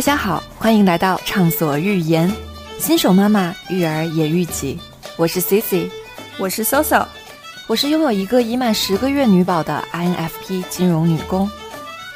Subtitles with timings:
[0.00, 2.32] 大家好，欢迎来到畅所欲言，
[2.78, 4.80] 新手妈妈育儿也育己。
[5.18, 5.90] 我是 Cici，
[6.38, 7.04] 我是 Soso，
[7.66, 11.50] 我是拥有一个已满十个月女宝的 INFP 金融女工，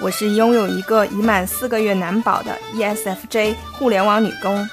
[0.01, 4.67] 我是拥有一个已满四个月男宝的 ESFJ 互联网女工。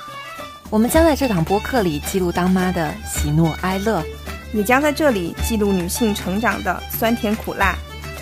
[0.69, 4.01] 我们将在这档播客里记录当妈的喜怒哀乐，
[4.53, 7.75] 也将在这里记录女性成长的酸甜苦辣。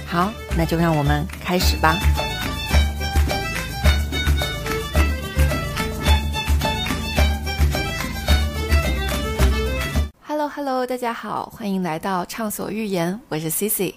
[0.08, 1.96] 好，那就让我们开始吧。
[10.79, 13.96] Hello 大家好，欢迎来到畅所欲言，我是 Cici，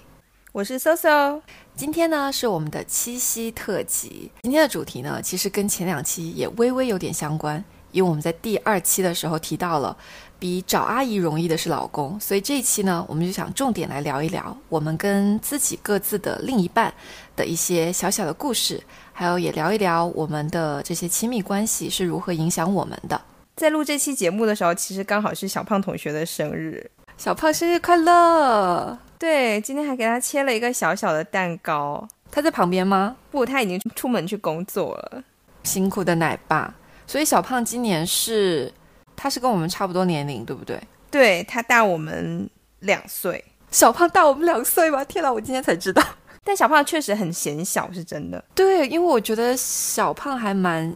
[0.51, 1.39] 我是 Soso。
[1.77, 7.63] 今天呢是我们的七夕特辑，今天的主题呢其实跟前两期也微微有点相关。
[7.93, 9.95] 因为我们在第二期的时候提到了，
[10.37, 16.93] 比找阿姨容易的是老公，所以这一期呢，我们就想重点来聊一聊我们跟自己各自的另一半
[17.33, 23.21] 的一些小小的故事，还有也聊一聊我们的这些亲密关系是如何影响我们的。
[23.55, 28.97] 在录这期节目的时候，其实刚好是小胖同学的生日，小胖生日快乐！
[29.19, 32.07] 对，今天还给他切了一个小小的蛋糕。
[32.31, 33.15] 他在旁边吗？
[33.29, 35.23] 不，他已经出门去工作了。
[35.63, 36.73] 辛苦的奶爸。
[37.05, 38.73] 所以小胖今年是，
[39.15, 40.81] 他是跟我们差不多年龄，对不对？
[41.11, 43.45] 对他大我们两岁。
[43.69, 45.05] 小胖大我们两岁吗？
[45.05, 46.03] 天哪，我今天才知道。
[46.43, 48.43] 但小胖确实很显小，是真的。
[48.55, 50.93] 对，因为我觉得小胖还蛮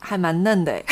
[0.00, 0.74] 还蛮嫩的。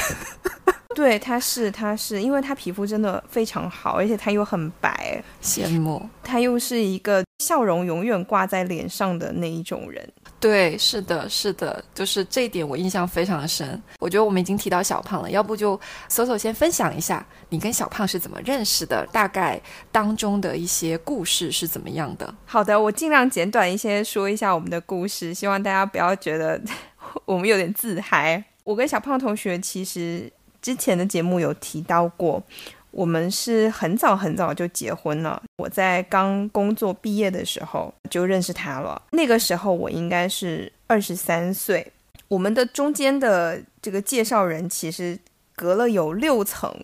[0.95, 6.09] 对，他是他是，因为他皮肤真的非常好，而且他又很白，羡慕。
[6.25, 10.07] 他又是一个笑容永远挂在脸上的那一种人。
[10.41, 13.81] 对，是的，是的，就是这一点我印象非常的深。
[13.99, 19.61] 我觉得我们已经提到小胖了，要不就搜搜先分享一下你跟小胖是怎么认识的，大概
[19.93, 22.35] 当中的一些故事是怎么样的。
[22.47, 26.61] 好的，我尽量简短一些说一下我们的故事，希望大家不要觉得
[27.27, 28.43] 我们有点自嗨。
[28.65, 30.33] 我跟小胖同学其实。
[30.61, 32.43] 之前的节目有提到过，
[32.91, 35.43] 我们是很早很早就结婚了。
[35.57, 41.93] 我在刚工作毕业的时候就认识他了，那个时候我应该是二十三岁。
[42.29, 45.19] 我们的中间的这个介绍人其实
[45.55, 46.75] 隔了有六层。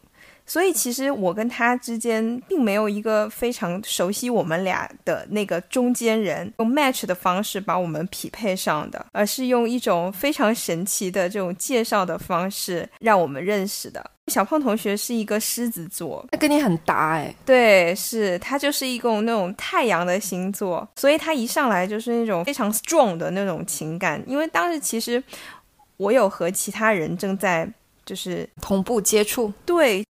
[0.47, 14.05] 所以其实我跟他之间并没有一个非常熟悉我们俩的那个中间人，用 match 的方式把我们匹配上的，而是用一种非常神奇的这种介绍的方式让我们认识的。
[14.29, 17.35] 小胖同学是一个狮子座，他跟你很搭哎。
[17.45, 24.23] 对，是他就是一个那种太阳的星座，所以他一上来就是那种非常 strong 的那种情感。
[24.27, 25.23] 因为当时其实
[25.99, 27.71] 我有和其他人正在
[28.07, 30.05] 就是同步接触，对。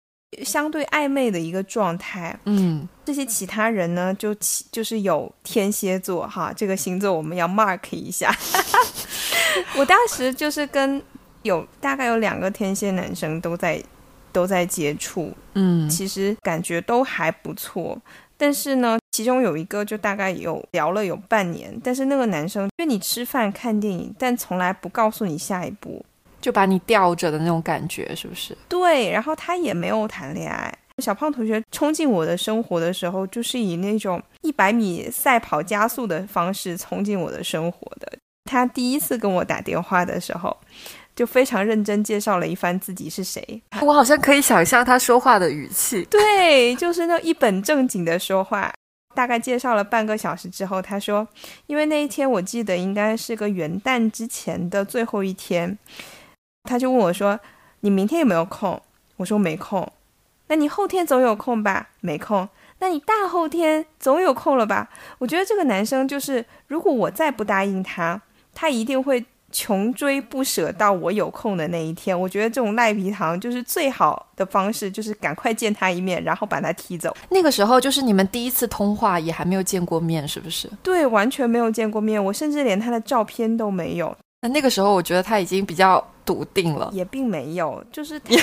[0.43, 4.33] 相对暧昧的一个状态，嗯，这些其他人呢，就
[4.71, 8.33] 就是有天蝎座哈，这个星座我们要 mark 一下。
[9.77, 11.01] 我当时就是跟
[11.43, 13.83] 有大概有两个天蝎男生都在
[14.31, 17.99] 都在接触，嗯，其实感觉都还不错，
[18.37, 26.05] 但是呢，其中有一个就大概有聊了有半年，但是那个男生约你吃饭看电影，但从来不告诉你下一步。
[26.41, 28.57] 就把你吊着的那种感觉，是不是？
[28.67, 30.73] 对，然后他也没有谈恋爱。
[30.97, 38.11] 小胖同学冲进我的生活的时候，就是以那种一百米赛跑加速的方式冲进我的生活的。
[38.45, 40.55] 他第一次跟我打电话的时候，
[41.15, 43.61] 就非常认真介绍了一番自己是谁。
[43.81, 48.71] 我好像可以想象他说话的语气， 对，就是那一本正经的说话。
[49.13, 51.27] 大概介绍了半个小时之后，他说
[51.67, 55.77] ：“因为那一天我记得应该是个元旦之前的最后一天。”
[56.63, 57.39] 他就问我说
[57.81, 58.81] ：“你明天有没有空？”
[59.17, 59.91] 我说：“没空。”
[60.47, 61.89] 那你后天总有空吧？
[62.01, 62.47] 没空。
[62.79, 64.89] 那你大后天总有空了吧？
[65.19, 68.21] 我觉得这个男生就是，如果我再不答应他，
[68.53, 72.19] 他一定会穷追不舍到我有空的那一天。
[72.19, 77.15] 我觉得这种赖皮糖就是最好的方式，就是赶快见他一面，然后把他踢走。
[77.29, 80.69] 那个时候就是你们第一次通话，也还没有见过面，是不是？
[80.81, 84.17] 对，完全没有见过面，我甚至连他的照片都没有。
[84.41, 88.35] 那那个时候，我觉得他已经比较笃定了，也并没有，就是他，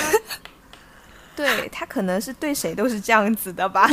[1.35, 3.85] 对他可能是对谁都是这样子的吧。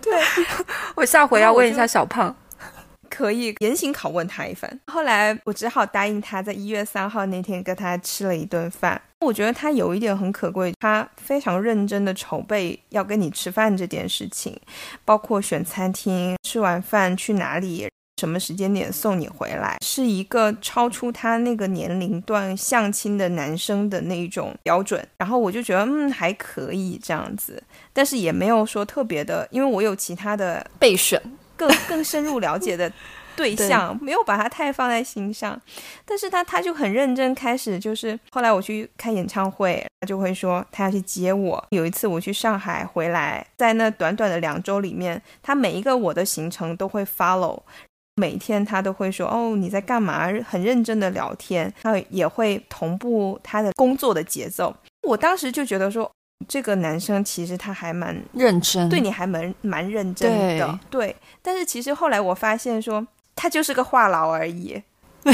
[0.00, 0.12] 对，
[0.94, 2.34] 我下回要问一下小胖，
[3.10, 4.80] 可以严刑拷问他一番。
[4.86, 9.00] 后来我只好答应他在一月三号那天跟他吃了一顿饭。
[9.20, 14.56] 我觉得他有一点很可贵，他非常认真的筹备要跟你吃饭这件事情，
[15.04, 17.88] 包括选餐厅、吃完饭去哪里。
[18.18, 25.06] 什么时间点送你回来，是一个超出他那个年龄段相亲的男生的那种标准。
[25.18, 31.20] 然后我就觉得，嗯，还可以这样子，但是也没有说特别的，因为我有其他的备选，
[31.56, 32.90] 更 更深入了解的
[33.36, 35.60] 对象，没有把他太放在心上。
[36.06, 41.62] 但是他他就很认真，开始就是后来我去开演唱会，他就会说他要去接我。
[41.68, 47.60] 有一次我去上海回来，在那短短的两周里面，他每一个我的行程都会 follow。
[48.16, 50.26] 每天他都会说哦你在干嘛？
[50.48, 54.74] 很认真的聊天，他也会同步他的工作的节奏。
[55.02, 56.10] 我当时就觉得说，
[56.48, 60.78] 这个男生其实他还蛮认真，对你还蛮蛮认真的。
[60.90, 64.82] 对，但是其实后来我发现说，他就是个话痨而已。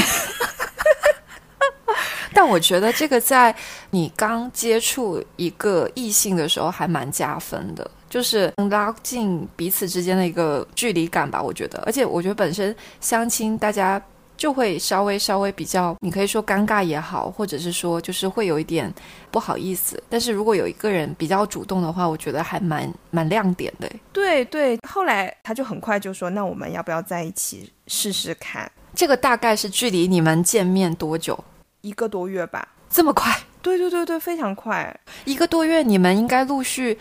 [2.35, 3.55] 但我觉得这个在
[3.91, 7.89] 你刚接触一个异性的时候还蛮加分的。
[8.13, 11.81] 就是能拉近彼此之间的一个距离感吧，我觉得。
[11.83, 13.99] 而且我觉得本身相亲，大家
[14.37, 18.93] 就会稍微稍微比较，你可以说尴尬也好，或者是说就是会有一点
[19.31, 19.99] 不好意思。
[20.09, 23.91] 但是如果有一个人比较主动的话，我觉得还蛮蛮亮点的。
[24.11, 31.43] 对对，后来他就很快就说：“那我们要不要在一起试试看？”这个大概是距离你们见面多久？
[31.81, 32.67] 一个多月吧。
[32.91, 33.35] 这么快？
[33.63, 34.95] 对对对对，非常快。
[35.25, 36.95] 一个多月，你们应该陆续。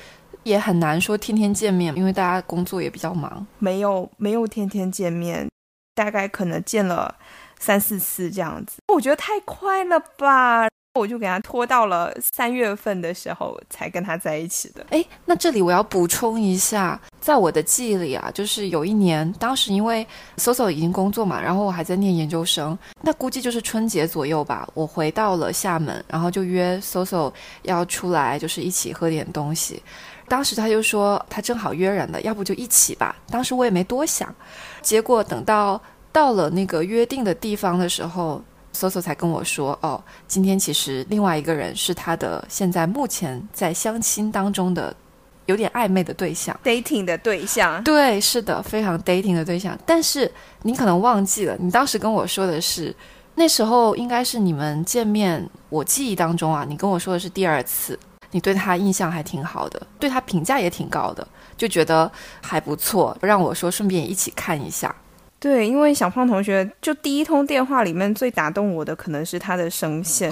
[0.44, 5.48] 也很难说天天见面，因为大家工作也比较忙，没有没有天天见面，
[5.94, 7.14] 大概可能见了
[7.58, 8.78] 三四次这样子。
[8.92, 10.68] 我觉得太快了吧，
[10.98, 14.84] 我就给他拖到了三月份的时候才跟他在一起的。
[14.90, 20.06] 哎，那这里我要补充一下，在我的记忆里啊，就是有一年，当时因为
[20.36, 29.82] Soso 已经工作嘛，然后我还在念研究生，那估计就是春节左右吧，我回到了厦门，然后就约 Soso 要出来，就是一起喝点东西。
[30.32, 33.14] 当时他就说他正好约人了，要不就一起吧。
[33.28, 34.34] 当时我也没多想，
[34.80, 35.78] 结果等到
[36.10, 38.42] 到了那个约定的地方的时候，
[38.72, 44.96] 搜搜才跟我说：“哦，今天其实另外一个人是他的现在目前在相亲当中的
[45.44, 49.78] 有点暧昧的对象，dating 的对象。”对，是的，非常 dating 的对象。
[49.84, 50.32] 但是
[50.62, 52.96] 你可能忘记了，你当时跟我说的是
[53.34, 57.98] 那时候应该是你们见面，我记忆当中啊，你跟我说的是第二次。
[58.32, 61.26] 你对他印象还挺好的，对他评价也挺高的，
[61.56, 64.92] 就觉得还不错，让我说顺便一起看一下。
[65.38, 70.30] 对，因为小胖同学就第一通电话里面最打动我的可能是他的声线。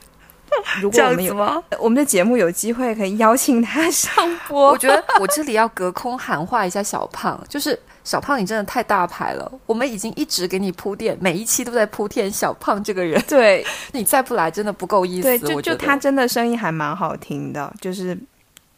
[0.80, 4.12] 如果我们有我们的节目有机会可以邀请他上
[4.48, 7.78] 播，我觉得我这里要隔空喊话一下小胖，就是。
[8.10, 9.52] 小胖，你真的太大牌了！
[9.66, 13.22] 我们已经一直给你铺垫，每一期都在铺垫小胖这个人。
[13.28, 13.64] 对，
[13.94, 15.28] 你再不来真的不够意思。
[15.28, 18.18] 对，就就他真的声音还蛮好听的，就是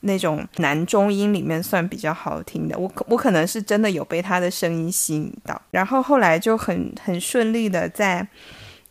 [0.00, 2.79] 那种男中音里面算比较好听的。
[2.79, 8.29] 我我可能是真的有被他的声音吸引到，然后后来就很很顺利的在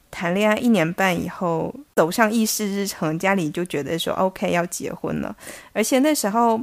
[0.10, 5.36] 谈恋爱一年半以后走上议事日程，家里就觉得说 OK 要结婚了，
[5.72, 6.60] 而且那时候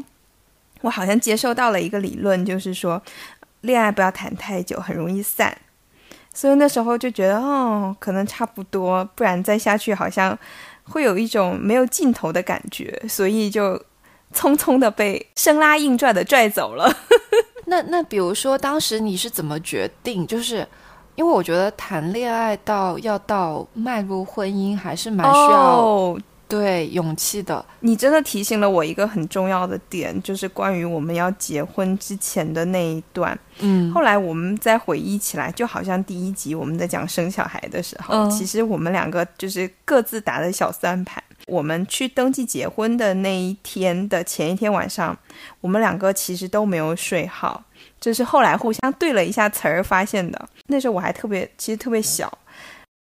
[0.80, 3.00] 我好像接受到了一个理论，就是说。
[3.62, 5.56] 恋爱不要谈太久，很容易散。
[6.32, 10.38] 所以那时候就觉得，哦，可能差不多，不然再下去好像
[10.84, 13.02] 会有一种没有尽头的感觉。
[13.08, 13.74] 所以就
[14.32, 16.88] 匆匆的被生拉硬拽的拽走了。
[17.66, 20.26] 那那比如说，当时你是怎么决定？
[20.26, 20.66] 就是
[21.16, 26.16] 因为我觉得谈恋爱到要到迈入婚姻，还是蛮需要。
[26.48, 33.38] 对勇气的，你真的提醒了我一个很重要的点，就是关于我们要结婚之前的那一段。
[33.60, 41.22] 嗯，后来我们再回忆起来，就好像第一集我们在讲生小孩的时候，其实我们两个就是各自打的小算盘。
[41.46, 45.16] 我们去登记结婚的那一天的前一天晚上，
[45.60, 47.62] 我们两个其实都没有睡好，
[47.98, 50.48] 这是后来互相对了一下词儿发现的。
[50.66, 52.30] 那时候我还特别，其实特别小，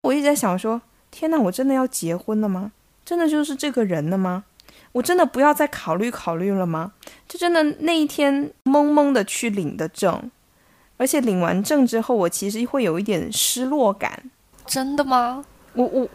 [0.02, 0.80] 我一直在想说：
[1.10, 2.72] 天哪，我真的要结婚了吗？
[3.06, 4.44] 真的就是这个人了吗？
[4.90, 6.92] 我真的不要再考虑考虑了吗？
[7.28, 10.30] 就真的那一天懵懵的去领的证，
[10.96, 14.30] 而且领完证之后，我其实会有一点失落感。
[14.66, 15.44] 真的吗？
[15.74, 16.08] 我我，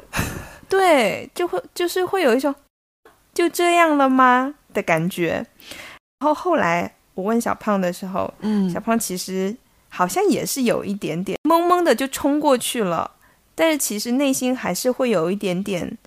[0.67, 2.53] 对，就会就是会有一种
[3.33, 5.45] 就这样了吗的感觉。
[6.19, 9.55] 然后后来我问小胖的时候，嗯，小胖其实
[9.87, 13.11] 好像也是有一点点懵懵的就冲过去了，
[13.55, 15.97] 但是其实内心还是会有一点点。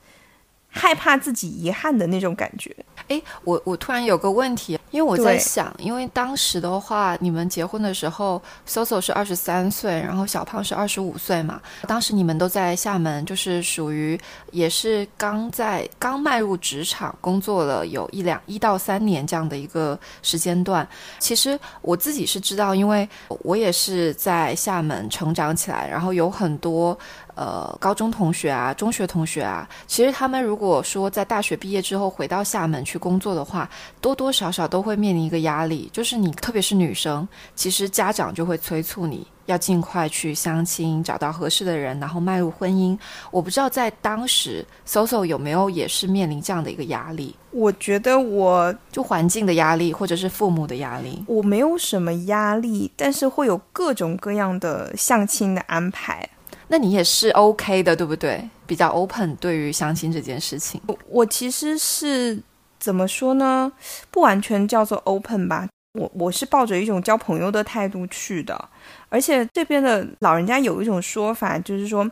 [0.74, 2.74] 害怕自己遗憾的那种感觉。
[3.08, 11.60] 哎，我我突然有个问题，因为我在想，因为当时的话，你们结婚的时候，Soso 是二十三岁，然后小胖是二十五岁嘛。
[11.86, 14.18] 当时你们都在厦门，就是属于
[14.52, 20.86] 也是刚在刚迈入职场工作了有一两一到三年这样的一个时间段。
[21.18, 26.98] 其实我自己是知道，因为我也是在厦门成长起来，然后有很多。
[27.34, 33.68] 呃，高中同学啊，中学同学啊，其实他们如果说在大学毕业之后回到厦门去工作的话，
[34.00, 42.96] 多多少少都会面临一个压力，就是你特别是女生，其实家长就会催促你要尽快去相亲，找到合适的人，然后迈入婚姻。
[43.30, 47.34] 我不知道在当时，Soso 有没有也是面临这样的一个压力？
[47.50, 56.28] 我觉得我就环境的压力，或者是父母的压力，我没有什么压力，但是会有各种各样的相亲的安排。
[56.68, 58.48] 那你也是 OK 的，对不对？
[58.66, 60.80] 比较 open 对于相亲这件事情。
[60.86, 62.38] 我我其实是
[62.78, 63.70] 怎么说呢？
[64.10, 65.68] 不完全叫做 open 吧。
[65.98, 68.68] 我我是抱着一种交朋友的态度去的，
[69.08, 72.10] 而且这边的老人家有一种说法，就是说，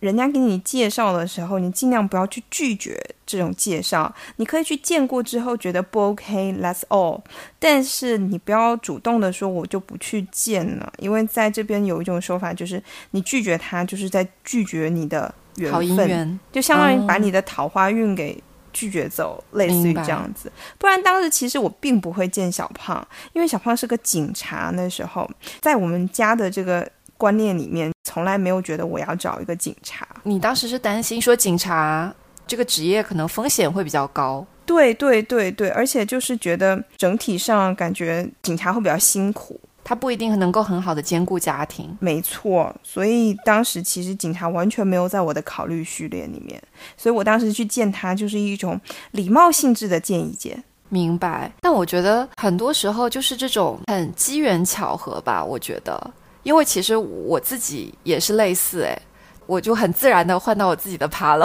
[0.00, 4.14] 人家给你介绍的时候，你尽量不要去拒绝这种介绍。
[4.36, 7.22] 你可以去见过之后觉得不 OK，That's all。
[7.58, 18.42] 但是你不要主动的说我就不去见了，因为在这边有一种说法，就是你拒绝他，就是在拒绝你的缘分，就相当于把你的桃花运给。
[18.72, 20.52] 拒绝走，类似于这样子。
[20.76, 24.70] 不然当时其实我并不会见小胖，因为小胖是个警察。
[24.74, 25.26] 那时候
[25.62, 30.06] 在我们家的这个观念里面，从来没有觉得我要找一个警察。
[30.22, 32.12] 你当时是担心说警察
[32.46, 34.46] 这个职业可能风险会比较高？
[34.64, 39.60] 对对对对，而且就是觉得整体上感觉警察会比较辛苦。
[39.84, 42.74] 他不一定能够很好的兼顾家庭，没错。
[42.82, 46.60] 所以当时其实警察完全没有在我的考虑序列里面，
[46.96, 48.80] 所以我当时去见他就是一种
[49.12, 50.60] 礼貌性质的见一见。
[50.88, 51.52] 明白。
[51.60, 55.44] 但我觉得很多时候就是这种很机缘巧合吧。
[55.44, 56.10] 我觉得，
[56.46, 58.96] 因为其实我自己也是类似，哎，
[59.46, 61.44] 我就很自然的换到我自己的趴了。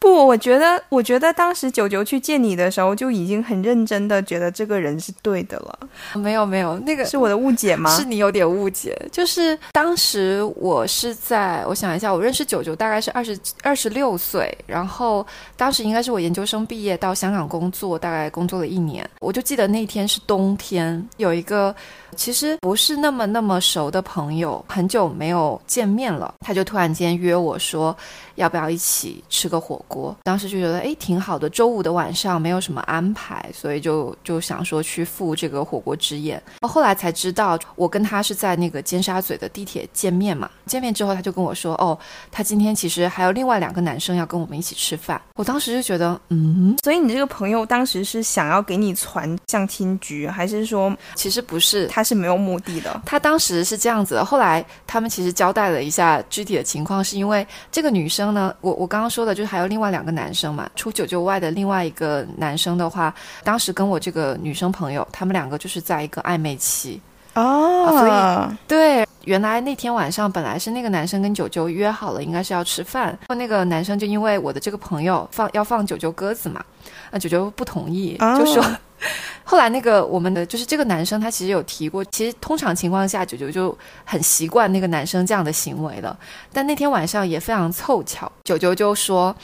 [0.00, 5.78] 不，我觉得，我觉得当时九九去见你的时候，就已经很认真的觉得这个人是对的了。
[6.14, 7.94] 没有，没有，那个是我的误解吗？
[7.94, 8.98] 是你有点误解。
[9.12, 19.08] 就是当时我是在，我想一下，我认识九九大概是二十二十六岁，然后当时应该是我研究生毕业到香港工作，大概工作了一年。
[19.20, 21.74] 我就记得那天是冬天，有一个。
[22.16, 27.96] 其实不是那么那么熟的朋友，很久没有见面了，他就突然间约我说，
[28.34, 29.89] 要不要一起吃个火锅？
[30.24, 36.42] 当时就觉得哎挺好的，周五的晚上没有什么安排，所以就就想说去赴这个火锅之宴。
[36.60, 40.50] 后来才知道，我跟他是在那个尖沙咀的地铁见面嘛。
[40.66, 41.96] 见面之后，他就跟我说，哦，
[42.30, 45.20] 他今天其实还有另外两个男生要跟我们一起吃饭。
[45.36, 52.00] 我当时就觉得，嗯，所以你这个朋友当时是想要给你传相亲局，还是说其实不是他？
[52.00, 53.02] 他是没有目的的。
[53.04, 67.00] 他当时是这样子的，后来他们其实交代了一下具体的情况，是因为这个女生呢，我我刚刚说的就是还有另外两个男生嘛，除九九外的另外一个男生的话，当时跟我这个女生朋友，他们两个就是在一个暧昧期
[67.34, 76.62] 哦，所以对，原来那天晚上本来是那个男生跟九九约好了，应该是要吃饭，那个男生就因为我的这个朋友放要放九九鸽子嘛，
[77.10, 78.64] 那九九不同意，就说。
[79.44, 86.16] 后来那个我们的就是这个男生，他其实有提过，其实通常情况下九九就很习惯那个男生这样的行为了。
[86.52, 89.34] 但那天晚上也非常凑巧，九九就说：“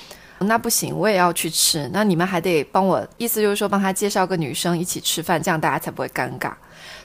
[0.41, 1.89] 那不行，我也要去吃。
[1.93, 6.53] 那你们还得帮我，意思就是说帮他介绍个女生一起吃饭，这样大家才不会尴尬。”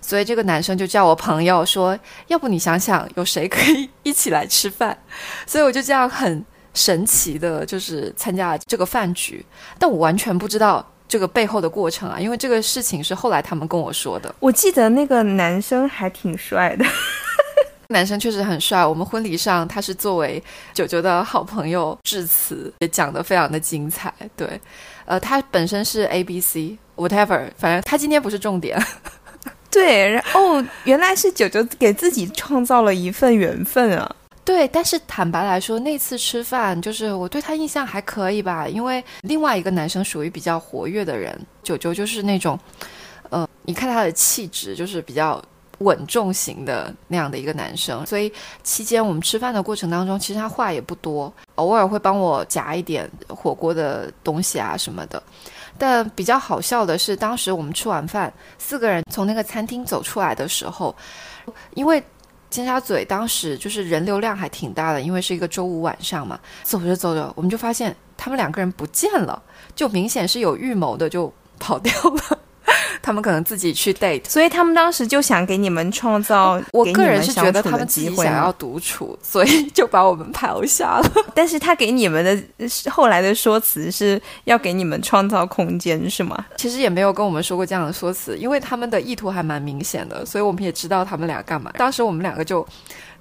[0.01, 1.97] 所以这个男生就叫我朋友说
[2.27, 4.97] ：“要不你想想有谁可以一起来吃饭？”
[5.45, 9.45] 所以我就这样很神奇的，就是参加了这个饭局，
[9.77, 10.85] 但我完全不知道。
[11.07, 14.33] 这个背后的过程啊，因为这个事情是后来他们跟我说的。
[14.39, 16.85] 我记得那个男生还挺帅的，
[17.91, 18.85] 男生确实很帅。
[18.85, 20.43] 我们婚礼上他是作为
[20.73, 24.13] 九九的好朋友致辞，也讲得非常的精彩。
[24.35, 24.59] 对，
[25.05, 28.81] 呃，他本身是 A B C whatever，反正他今天不是重点。
[29.69, 34.15] 对，然后原来是九九给自己创造了一份缘分啊。
[34.43, 42.59] 对，但是坦白来说，那次吃饭就是我对他印象还可以吧，因为另外一个男生属于比较活跃的人，九九就是那种，
[43.29, 45.41] 呃，你看他的气质就是比较
[45.81, 48.31] 稳重型的那样的一个男生，所以
[48.63, 55.21] 期间我们吃饭的过程当中，其实他话也不多，偶尔会帮我夹一点火锅的东西啊什么的。
[55.77, 60.95] 但比较好笑的是，当时我们吃完饭，四个人从那个餐厅走出来的时候，
[61.75, 62.03] 因为。
[62.51, 66.37] 尖沙咀当时就是人流量还挺大的，因为是一个周五晚上嘛。
[66.63, 69.41] 走着走着，我们就发现他们两个人不见了，
[69.73, 72.39] 就明显是有预谋的，就跑掉了。
[73.01, 76.61] 他们可能自己去 date，所以他们当时就想给你们创造。
[76.71, 81.11] 我个人是觉得他们自己想要独处，所以就把我们抛下了。
[81.33, 86.45] 但是他给你们的后来的说辞是要给你们创造空间，是吗？
[86.57, 91.71] 其实也没有跟我们说过这样的说辞，因为他们的意图还蛮明显的，所以我们也知道他们俩干嘛。
[91.77, 92.65] 当时我们两个就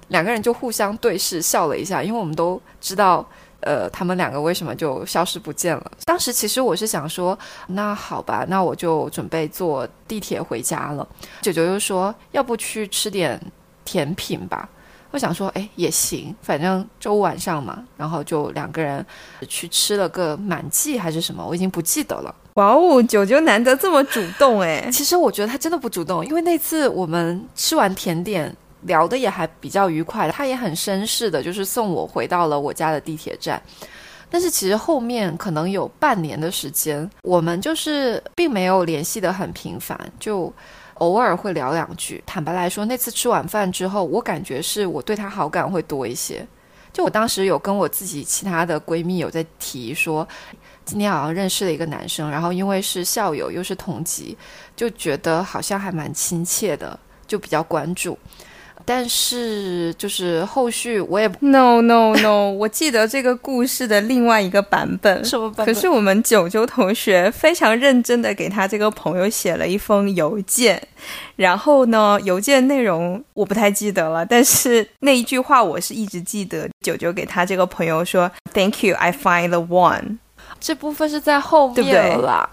[0.09, 3.27] 两个人就互相对视笑了一下，因为我们都知道。
[3.61, 5.91] 呃，他们两个为什么就消失不见了？
[6.05, 7.37] 当时其实我是想说，
[7.67, 11.07] 那好吧，那我就准备坐地铁回家了。
[11.41, 13.41] 九九就说，要不去吃点。
[13.83, 14.69] 甜品吧。
[15.09, 19.03] 我想说，哎，也行，反正周五晚上嘛，然后就两个人
[19.49, 22.33] 去吃了个满记还是什么，我已经不记得了。
[22.53, 24.87] 哇哦，九九难得这么主动哎！
[24.91, 33.61] 其实我觉得他真的不主动，因为那次我们吃完甜点，聊的也还比较愉快，他也很绅士的，就是送我回到了我家的地铁站。
[34.29, 40.53] 但是其实后面可能有半年的时间，我们就是并没有联系的很频繁，就。
[40.95, 42.23] 偶尔会聊两句。
[42.27, 46.45] 坦白来说，那次吃晚饭之后，我感觉是我对他好感会多一些。
[46.93, 50.27] 就我当时有跟我自己其他的闺蜜有在提说，
[50.85, 54.37] 今天好像认识了一个男生，然后因为是校友又是同级，
[54.75, 58.15] 就觉得好像还蛮亲切的，就比较关注。
[58.85, 65.73] 但是，就是后续我也 no no no， 我记得这个故事的另外一个版本，什么版本？
[65.73, 70.81] 可是我们九九同学非常认真的给他这个朋友写了一封邮件，
[71.35, 76.69] 然后呢，邮件内容我不太记得了，但是那一句话我是一直记得。
[76.81, 80.17] 九九给他这个朋友说：“Thank you, I find the one。”
[80.59, 82.49] 这部分是在后面了。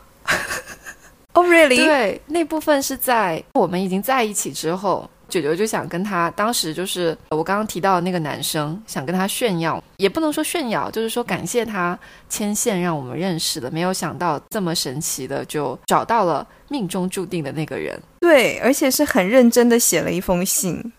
[1.33, 1.77] Oh really？
[1.77, 5.09] 对，那部分是在我们已经在一起之后。
[5.29, 13.71] 九九就想跟他，当时就是我刚刚提到的那个男生，想跟他炫耀，也不能说炫耀，就是说感谢他牵线让我们认识了。
[13.71, 18.01] 没有想到这么神奇的，就找到了命中注定的那个人。
[18.21, 20.93] 对，而且是很认真的写了一封信。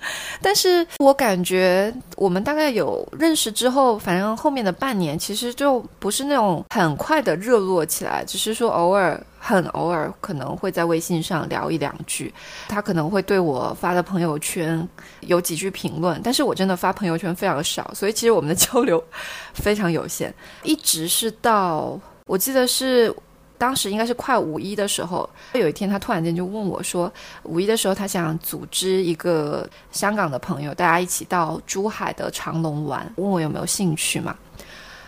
[0.40, 12.32] 但是我感觉我们大概有认识之后，反正后面的半年其实就不是那种很快的热络起来，只是说偶尔很偶尔可能会在微信上聊一两句，
[12.68, 14.88] 他可能会对我发的朋友圈
[15.20, 19.02] 有几句评论，但是我真的发朋友圈非常少，所以其实我们的交流
[19.54, 23.14] 非常有限，一直是到我记得是。
[23.60, 27.12] 当时应该是快五一的时候，有一天他突然间就问我说
[27.44, 34.34] ：“五一的时候，他想组织一个香港的朋友，大家一起到珠海的长隆玩，问我有没有兴趣嘛？”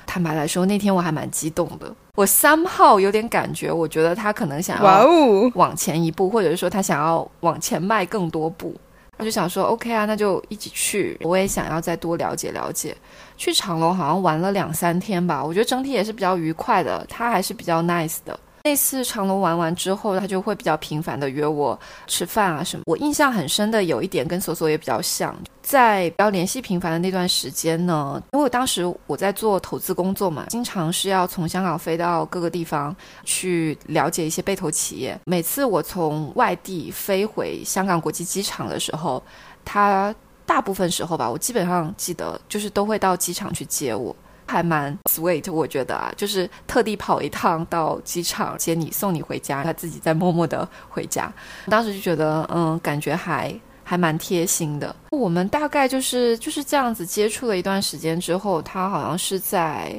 [0.06, 1.90] 坦白来说，那天我还蛮激动的。
[2.14, 5.08] 我三号有点感觉，我觉得他可能想要
[5.54, 8.76] 往前一步，或者是说他想要往前迈更多步。
[9.18, 12.94] 我就想说：“OK 啊，那就一起去。”我也想要再多了解了解。
[13.42, 18.38] 去长隆好像玩了两三天吧，我觉得整体也是比较愉快的，他还是比较 nice 的。
[18.62, 21.76] 那次长隆玩完之后，他就会比较频繁的约我
[22.06, 22.84] 吃饭啊什么。
[22.86, 35.18] 我印象很深的有一点跟索索也比较像，在比较联系频繁的那段时间呢，因为我当时我在做投资工作嘛，经常是要从香港飞到各个地方去了解一些被投企业。
[35.24, 39.20] 每次我从外地飞回香港国际机场的时候，
[39.64, 40.14] 他。
[40.52, 44.14] 大部分时候吧，我基本上记得就是都会到机场去接我，
[44.46, 51.32] 还蛮 sweet，我觉得啊，就是特地跑一趟到机场接你送你回家，他自己再默默的回家。
[51.68, 54.94] 当时就觉得，嗯，感觉还还蛮贴心的。
[55.08, 59.98] 我们大概就是就是这样子接触了一段时间之后，他好像是在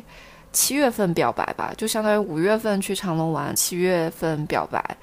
[0.51, 4.97] 七月份表白吧，就相当于五月份去长隆玩，七月份表白。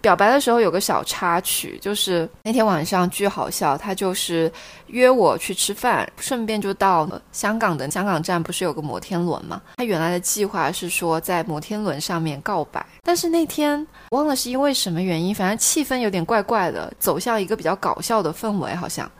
[0.00, 4.50] 表白的时候有个小插曲，就是那天晚上巨好笑，他就是
[4.86, 9.60] 约我去吃饭，顺便就到了香港的香港站，不是有个摩天轮吗？
[9.76, 19.10] 他原来的计划是说在摩天轮上面告白，但是那天忘了是因为什么原因，反正气氛有点怪怪的，走向一个比较搞笑的氛围，好像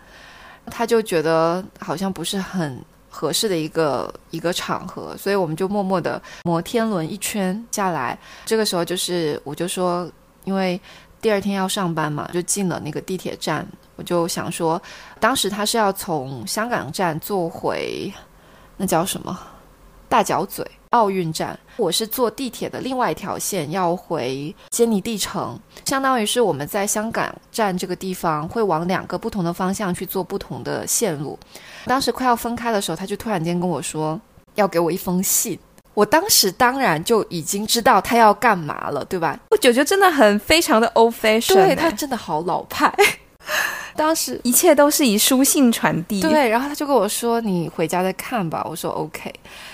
[0.71, 10.09] 他就觉得好像不是很合适的一个一个场合，所以我们就默默的摩天轮一圈下来，这个时候就是我就说。
[10.47, 10.81] 因为
[11.21, 13.67] 第二天要上班嘛，就进了那个地铁站。
[13.97, 14.81] 我就想说，
[15.19, 18.13] 当时他是要从香港站坐回
[18.77, 19.39] 那叫什么
[20.07, 31.39] 大角嘴奥运站，我是坐地铁的另外一条线要回坚尼地城，相当于是我们在香港站这个地方会往两个不同的方向去做不同的线路。
[31.87, 34.21] 当时快要分开的时候，他就突然间跟我说
[34.57, 35.59] 要给我一封信。
[35.95, 39.41] 我当时当然就已经知道他要干嘛了，对吧？
[39.66, 42.92] 我九九真的很非常的 old fashion，对他真的好老派。
[43.96, 46.48] 当时一切都是以书信传递，对。
[46.48, 49.33] 然后他就跟我说：“你回家再看吧。”我说：“OK。”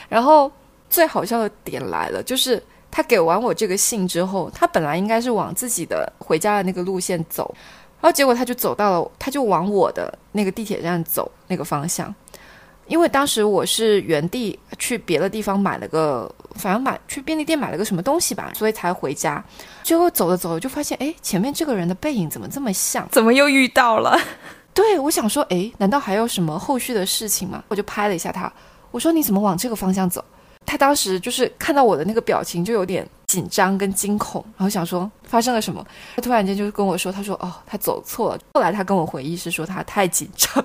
[0.09, 0.50] 然后
[0.88, 7.55] 最好笑的点来了，就是他给完我这个信之后，他本来应该是往自己的回家的那个路线走，
[8.00, 12.14] 然后结果他就走到了，他就往我的那个地铁站走那个方向。
[12.87, 19.43] 因为当时我是原地去别的地方买了个，反正买去便利店买了个什么东西吧，所以才回家。
[19.83, 23.09] 结果走着走着就发现，哎，前面这个人的背影怎么这么像？
[23.11, 24.19] 怎么又遇到了？
[24.75, 27.62] 对，我想说，哎，难道还有什么后续的事情吗？
[27.69, 28.51] 我就拍了一下他，
[28.91, 30.25] 我说你怎么往这个方向走？
[30.65, 35.85] 他当时就是看到我的那个表情就有点紧张跟惊恐，然后想说发生了什么。
[36.15, 38.41] 他突然间就跟我说，他说哦，他走错了。
[38.55, 40.65] 后来他跟我回忆是说他太紧张，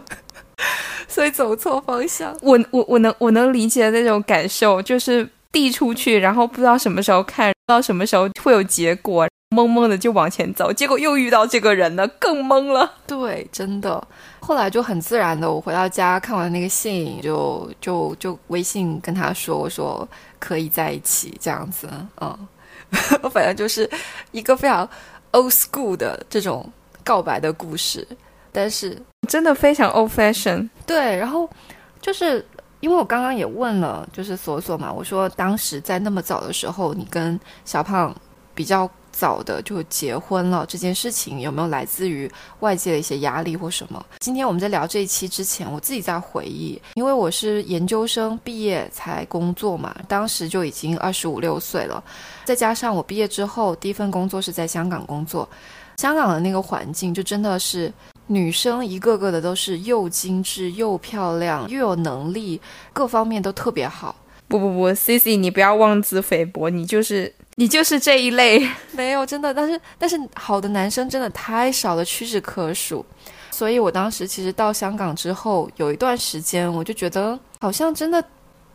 [1.09, 2.37] 所以走错方向。
[2.43, 9.27] 我我我能我能理解那种感受，就是递出去，然后不知道什么时候看，不知道什么时候会有结果。
[9.55, 12.95] 懵懵的就往前走，结果又遇到这个人了，更懵了。
[13.07, 14.05] 对，真的。
[14.41, 20.05] 后来就很自然的，我回到家看完那个信，就就就微信跟他说，我说
[20.37, 21.87] 可以在一起这样子。
[22.19, 22.37] 嗯，
[23.23, 23.89] 我反正就是
[24.31, 24.87] 一个非常
[25.31, 26.69] old school 的这种
[27.05, 28.05] 告白的故事，
[28.51, 30.67] 但是真的非常 old fashion。
[30.85, 31.49] 对，然后
[32.01, 32.45] 就是
[32.79, 38.15] 因为我刚刚也问了，就是索索嘛，我说当时在那么早的时候，你跟小胖
[38.53, 38.89] 比较。
[39.09, 44.05] 早的就结婚了这件事情有没有来自于外界的一些压力或什么？
[44.19, 52.03] 今天我们在聊这一期之前，我自己在回忆，因为我是研究生毕业才工作嘛，当时就已经二十五六岁了，
[52.45, 55.49] 再加上我毕业之后第一份工作是在香港工作，
[55.97, 57.91] 香港的那个环境就真的是
[58.27, 62.61] 女生一个个的都是又精致又漂亮又有能力，
[62.93, 64.15] 各方面都特别好。
[64.47, 67.33] 不不不，Cici，你不要妄自菲薄，你就是。
[67.59, 73.03] 你就是这一类， 没有真的，但是但是好的男生真的太少了，屈指可数。
[73.49, 78.23] 所以我当时其实到香港之后，有一段时间我就觉得好像真的，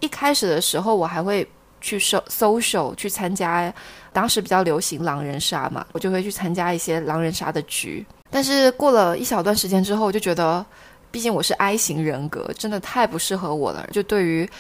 [0.01, 1.49] 一开始的时候我还会
[1.81, 3.73] 去 social 去参加，
[4.13, 8.05] 当时比较流行狼人杀嘛，我就会去参加一些狼人杀的局。
[8.33, 10.67] 但是过了一小段时间之后，我就觉得，
[11.13, 13.87] 毕竟我是 I 型人格，真的太不适合我了。
[13.93, 14.51] 就对于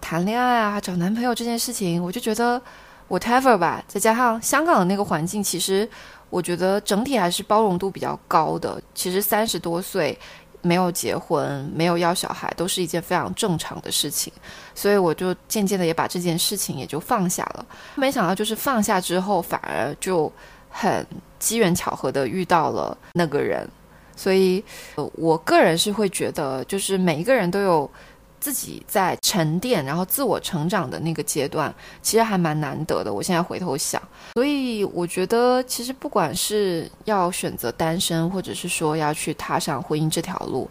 [0.00, 2.62] 谈恋爱啊、找男朋友这件事情，我就觉得。
[3.08, 5.86] whatever 吧，再加上香港的那个环境，其实
[6.30, 8.80] 我觉得整体还是包容度比较高的。
[8.94, 10.18] 其实三十多岁
[10.62, 14.32] 没有结婚、没有要小孩，都是一件非常正常的事情。
[14.74, 17.66] 所以我就渐渐的也把这件事情也就放下了。
[17.96, 20.32] 没想到就是放下之后，反而就
[20.70, 21.06] 很
[21.42, 23.68] 机缘巧合的遇到了那个人。
[24.14, 24.62] 所以
[24.94, 27.90] 呃，我个人是会觉得，就是每一个人都有。
[28.42, 33.14] 自己在沉淀，然后自我成长的那个阶段，其实还蛮难得的。
[33.14, 34.02] 我现在回头想，
[34.34, 40.68] 所以我觉得，其实不管是要选择单身，或者是说要去踏上婚姻这条路，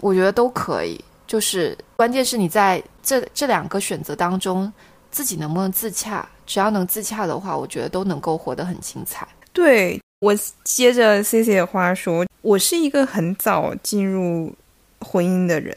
[0.00, 0.98] 我觉得都可以。
[1.26, 4.72] 就是关键是你在这这两个选择当中，
[5.10, 6.26] 自己能不能自洽。
[6.46, 9.28] 只要能自洽的话，我觉得都能够活得很精彩。
[9.56, 14.54] 对我接着 C C 的话说，我是一个很早进入
[15.00, 15.74] 婚姻的人。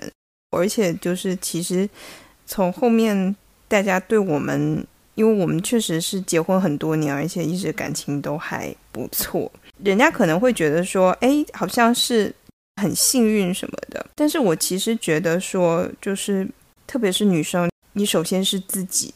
[0.51, 1.87] 而且就是，其实
[2.47, 3.35] 从后面
[3.67, 9.51] 大家对我们，因为我们确实是结婚很多年，而且一直感情都还不错，
[9.83, 12.33] 人家可能会觉得说，哎，好像是
[12.81, 14.03] 很幸运什么的。
[14.15, 16.49] 但是我其实觉得说，就是
[16.87, 19.13] 特别是女生，你首先是自己，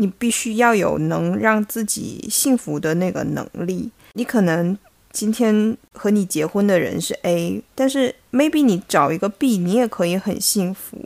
[0.00, 3.90] 你必须要有能让自己幸福的那个能力。
[4.14, 4.76] 你可能。
[5.12, 11.04] 今天和你结婚的人是 A，但是 maybe 你找一个 B，你也可以很幸福，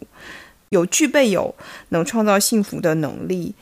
[0.68, 1.54] 有具备有
[1.88, 3.54] 能创造幸福的能力，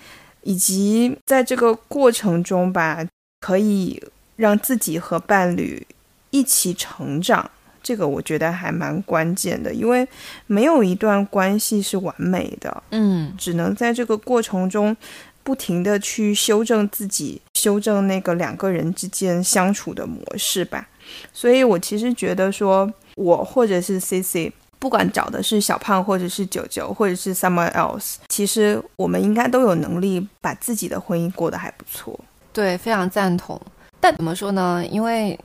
[0.43, 3.07] 以及在这个过程中吧，
[3.39, 4.03] 可以
[4.35, 5.87] 让自己和伴侣
[6.31, 7.49] 一起成长，
[7.83, 10.07] 这个我觉得还蛮关键的，因为
[10.47, 14.97] 没有一段关系是完美的，嗯，只能在这个过程中。
[15.45, 20.89] 不停的去修正自己，修正那个两个人之间相处的模式吧。
[21.33, 32.17] 所以我其实觉得说，我或者是 C C，不管找的是小胖，或者是九九，或者是 someone else，其实我们应该都有能力把自己的婚姻过得还不错。
[32.53, 33.61] 对，非常赞同。
[33.99, 34.87] 但怎么说呢？
[34.89, 35.37] 因为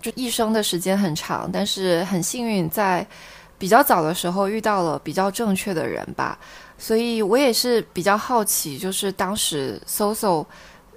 [0.00, 3.06] 就一生的时间很长，但是很幸运在
[3.58, 6.38] 比较早的时候遇到了比较正确的人吧。
[6.78, 10.44] 所以我也是比较好奇，就是当时 Soso，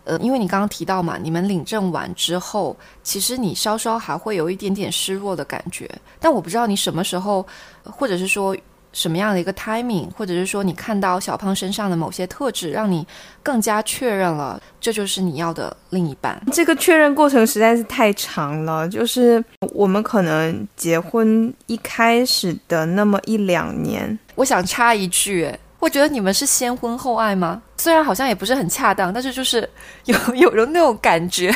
[0.04, 5.90] 呃，因为你刚刚提到嘛，你们领证完之后，其实你稍稍还会有一点点失落的感觉，
[6.20, 7.46] 但我不知道你什么时候，
[7.84, 8.56] 或者是说。
[8.94, 13.06] 什么样的一个 timing，或者是说你看到小胖身上的某些特质，让你
[13.42, 16.42] 更加确认了这就是你要的另一半？
[16.52, 27.62] 这个确认过程实在是太长了，就是我们可能结婚一开始的那么一两年，我想插一句，我觉得你们是先婚后爱吗？
[27.78, 29.68] 虽然好像也不是很恰当，但是就是
[30.06, 31.54] 有 有了那种感觉，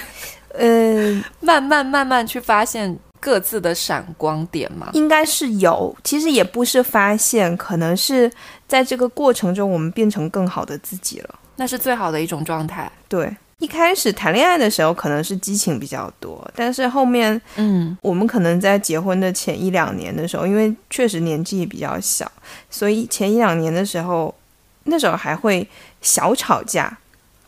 [0.55, 2.97] 嗯，慢慢慢慢去发现。
[3.27, 4.89] 各自的闪光点吗？
[4.93, 8.31] 应该是有，其实也不是发现，可能是
[8.69, 11.35] 在这个过程中，我们变成更好的自己了。
[11.57, 12.89] 那是最好的一种状态。
[13.09, 22.31] 对，一开始谈恋爱的时候可能是激情比较多，但是后面，嗯，我们可能在结婚的前一两年的时候，因为确实年纪比较小，
[22.69, 24.33] 所以前一两年的时候，
[24.85, 25.67] 那时候还会
[26.01, 26.97] 小吵架，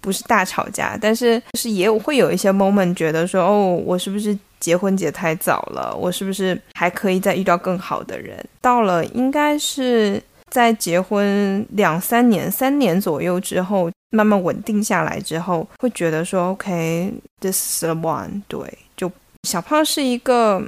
[0.02, 5.96] 不是大吵架，但是就是也会有一些 moment 觉得说，哦，我是不是结婚结太早了？
[5.96, 8.38] 我是不是还可以再遇到更好的人？
[8.62, 18.42] 到了应该是在结婚两三年、三年左右之后，慢慢稳定下来之后，会觉得说，OK，this is the one。
[18.48, 19.12] 对，就
[19.44, 20.62] 小胖是一个，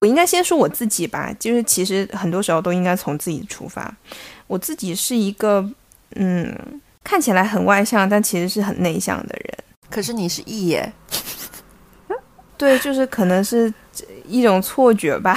[0.00, 3.94] 我应该先说我自己吧，就是其实很多时候都应该从自己出发。
[4.46, 5.68] 我自己是一个，
[6.16, 6.56] 嗯。
[7.04, 9.58] 看起来很外向，但其实是很内向的人。
[9.90, 10.92] 可是你是 E 耶，
[12.62, 13.72] 对，就是可能是
[14.24, 15.36] 一种错觉吧。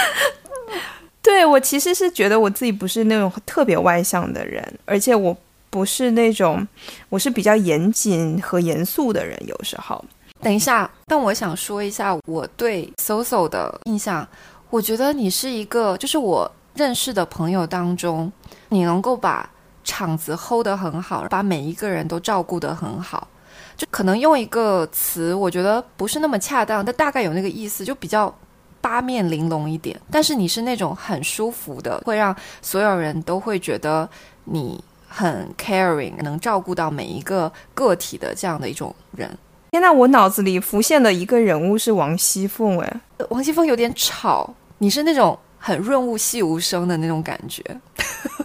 [1.20, 5.36] 对我其实是觉得我自己不是那种特别外向的人，而且我
[5.68, 6.66] 不是那种
[7.10, 9.38] 我是比较严谨和严肃的人。
[9.46, 10.02] 有时候，
[10.40, 14.26] 等一下，但我想说一下我对 Soso 的印象。
[14.70, 18.32] 我觉得你是一个，就是我认识的朋友当中，
[18.70, 19.50] 你能够把。
[19.88, 23.28] 场子 hold 得很好，把每一个人都照顾得很好，
[23.76, 28.34] 就可能用一个词，我觉得不是那么恰当，但大概有那个意思，就比较
[28.80, 30.00] 八面玲珑一点。
[30.10, 34.08] 但是你是那种很舒服的，会让所有人都会觉得
[34.44, 39.30] 你很 caring，能照顾到每一个个体的这样的一种人。
[39.72, 47.62] 天呐，我脑子里浮现的一个人物是王熙凤，哎，王熙凤有点吵，你是那种很润物细无声的那种感觉。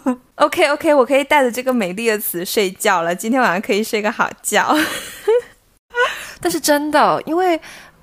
[0.35, 3.15] OK OK，我可以带着这个美丽的词睡觉了。
[3.15, 4.75] 今天晚上可以睡个好觉。
[6.41, 7.59] 但是真的，因为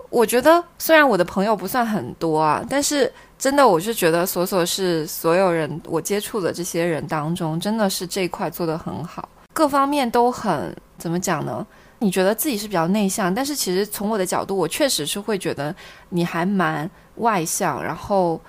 [0.08, 11.66] 我觉得虽然我的朋友不算很多啊，但是真的我是觉得索索是所有人我接触的这些人当中，真的是这一块做得很好，各方面都很怎么讲呢？
[11.98, 15.74] 你觉得自己是比较内向，但是其实从我的角度，我确实是会觉得
[16.08, 18.40] 你还蛮外向，然后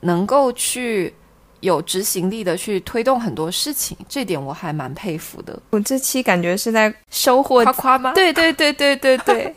[0.00, 1.14] 能够去。
[1.66, 5.58] 有执行力的去推动很多事情，这点我还蛮佩服的。
[5.70, 8.12] 我这期感觉是在收获夸夸吗？
[8.14, 9.54] 对对对对对对，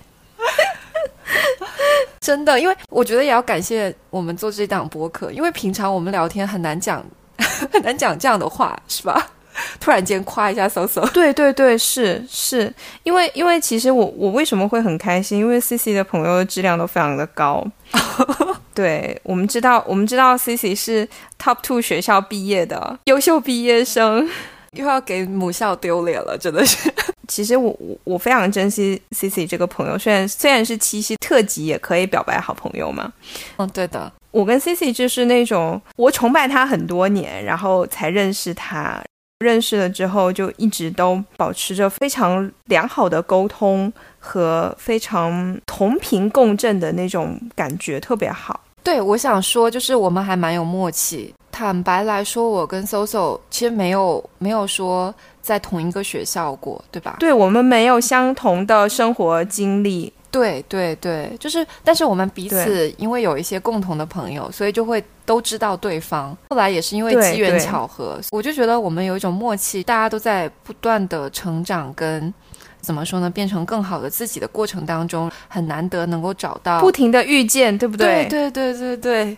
[2.20, 7.06] 真的，因为我觉得也要感谢我们做这档播客，因为平常我们聊天很难讲，
[7.72, 9.32] 很难讲这样的话，是吧？
[9.80, 15.38] 突然间夸一下搜搜，对对对，是是，因为因为其实我我为什么会很开心？
[15.38, 17.66] 因为 C C 的朋友的质量都非常的高。
[18.74, 21.08] 对我们知道，我们知道 C C 是
[21.42, 24.28] Top Two 学校毕业的优秀毕业生，
[24.78, 26.92] 又要给母校丢脸了，真的是。
[27.28, 33.12] 其实我我我非常珍惜 C C 这个朋友，虽然虽然是七夕特辑，也可以表白好朋友嘛。
[33.58, 39.00] 嗯，对的，我跟 C C 就是那种我崇拜他很多年，然后才认识他。
[39.40, 48.60] 认识了之后，就一直都保持着非常良好的沟通和非常同频共振的那种感觉，特别好。
[48.84, 51.34] 对，我想说，就是我们还蛮有默契。
[51.52, 57.16] 坦白来说，我跟 Soso 其实没有没有说在同一个学校过，对吧？
[57.20, 60.12] 对，我们没有相同的生活经历。
[60.32, 66.36] 对对对，就是，但是我们彼此因为有一些共同的朋友，所以就会都知道对方。
[66.50, 72.34] 后来也是因为机缘巧合，我就觉得我们有一种默契，大家都在不断的成长，跟
[72.82, 78.26] 怎么说呢，变成更好的自己的过程当中，很难得能够找到不停的遇见，对不对？
[78.28, 79.38] 对对对对对。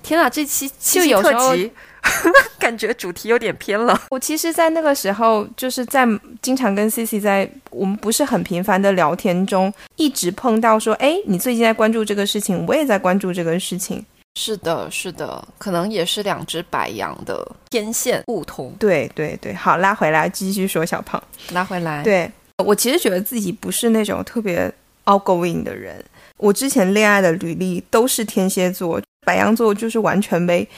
[0.00, 1.72] 天啊，这期就有特辑。
[2.58, 4.00] 感觉主题有点偏了。
[4.10, 6.06] 我其实，在那个时候，就是在
[6.40, 18.74] 经常跟 C C 在我们不是很频繁的聊天中，一直碰到说：“哎，你最近在关注这个事情，我也在关注这个事情。”是的，是的，可能也是两只白羊的天线不同。
[18.78, 22.02] 对对对，好，拉回来继续说小胖，拉回来。
[22.02, 22.30] 对
[22.64, 24.72] 我其实觉得自己不是那种特别
[25.04, 26.04] outgoing 的人，
[26.36, 30.68] 我之前恋爱的履历都是天蝎座，白羊座就是完全被。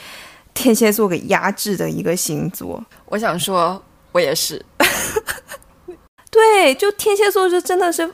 [0.57, 4.65] 天蝎座给压制的一个星座，我想说，我也是。
[6.31, 8.09] 对，就天蝎座就真的是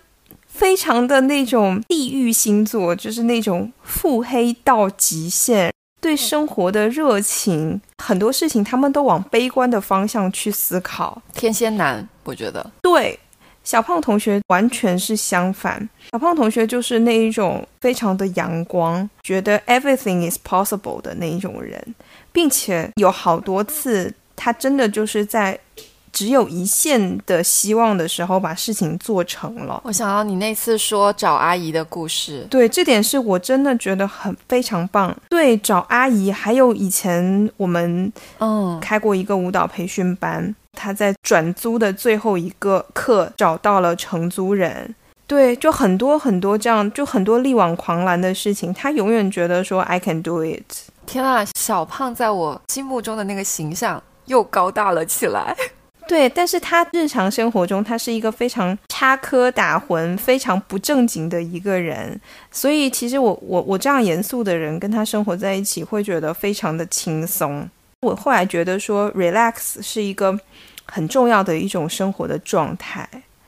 [0.61, 11.19] 非常的那种地狱星座，就是那种腹黑到极限，对生活的热情，很多事情他们都往悲观的方向去思考。
[11.33, 13.19] 天蝎男，我觉得对。
[13.63, 21.95] 小胖同学完全是相反，小胖同学就是那一种非常的阳光，觉得 everything is possible 的那一种人。
[22.31, 25.59] 并且有好多次，他真的就是在
[26.11, 29.81] 只有一线的希望的时候，把事情做成了。
[29.85, 35.15] 我想到你那次说找阿姨的故事，对，这点是我真的觉得很非常棒。
[35.29, 44.93] 对，找阿姨，还有以前我们嗯开过一个舞蹈培训班，他在转租的最后一个课找到了承租人。
[45.25, 50.61] 对，就很多很多这样，就很多力挽狂澜的事情，他永远觉得说 I can do it。
[51.05, 55.55] 天啊，小胖在我心目中的那个形象又高大了起来。
[56.07, 62.19] 对，但是他日常生活中，他是一个非常插科打诨、非常不正经的一个人，
[62.51, 67.69] 所以其实我我我这样严肃的人跟他生活在一起，会觉得非常的轻松。
[68.01, 70.37] 我后来觉得说，relax 是一个
[70.85, 73.07] 很重要的一种生活的状态，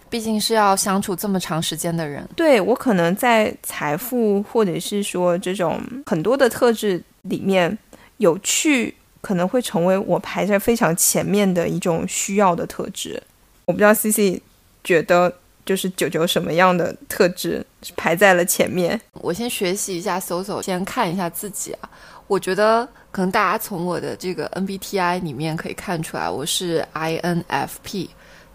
[0.09, 2.27] 毕竟是要相处这么长时间的人。
[2.35, 7.77] 对我可能在财富或者是说这种很多的特质里面，
[8.17, 8.95] 有趣。
[9.23, 13.23] 可能会成为我排在非常前面的一种需要的特质。
[13.63, 14.41] 我不知道 C C
[14.83, 15.33] 觉得
[15.65, 18.99] 就是九九什么样的特质排在了前面。
[19.13, 21.89] 我先学习一下搜搜，先看一下自己啊。
[22.27, 28.09] 我觉得可能大家从我的这个 N B T I 里面可以看出来，我是 I N F P，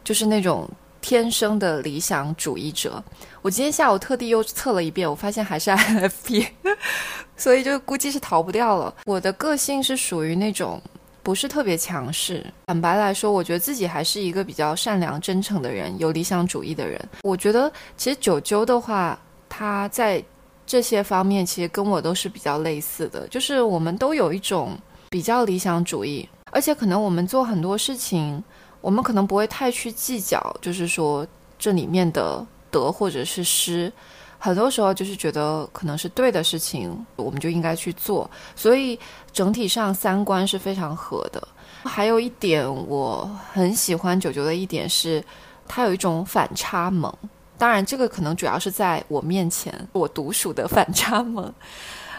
[0.05, 0.69] 就是那种
[1.01, 3.03] 天生的理想主义者。
[3.49, 6.47] 我今天下午特地又测了一遍，我发现还是 I N F P。
[7.35, 8.95] 所以就估计是逃不掉了。
[9.07, 10.79] 我的个性是属于那种
[11.23, 12.45] 不是特别强势。
[12.67, 17.03] 坦白来说，我觉得自己还是一个比较善良、真诚的人，有理想主义的人。
[17.23, 20.23] 我觉得其实九九的话，他在
[20.67, 28.45] 这些方面其实跟我都是比较类似的，就是我们都有一种比较理想主义，而且可能我们做很多事情，
[28.83, 31.27] 我们可能不会太去计较，就是说
[31.59, 33.93] 这里面的得或者是失。
[34.41, 38.97] 很多时候就是觉得可能是对的事情，我们就应该去做，所以
[39.33, 41.49] 整体上三观是非常合的。
[41.83, 45.25] 还有一点我很喜欢九九的一点是，
[45.67, 47.13] 他有一种反差萌。
[47.57, 51.53] 当然，这个可能主要是在我面前我独属的反差萌。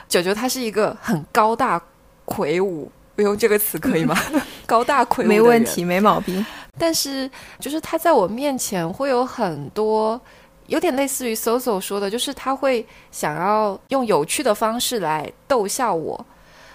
[0.10, 1.82] 九九他是一个很高大
[2.26, 4.18] 魁梧，我用这个词可以吗？
[4.68, 6.46] 高大魁梧没问题，没毛病。
[6.78, 7.30] 但是
[7.60, 10.20] 就是他在我面前会有很多。
[10.68, 16.24] 有点类似于 Soso 说的，就是他会想要用有趣的方式来逗笑我，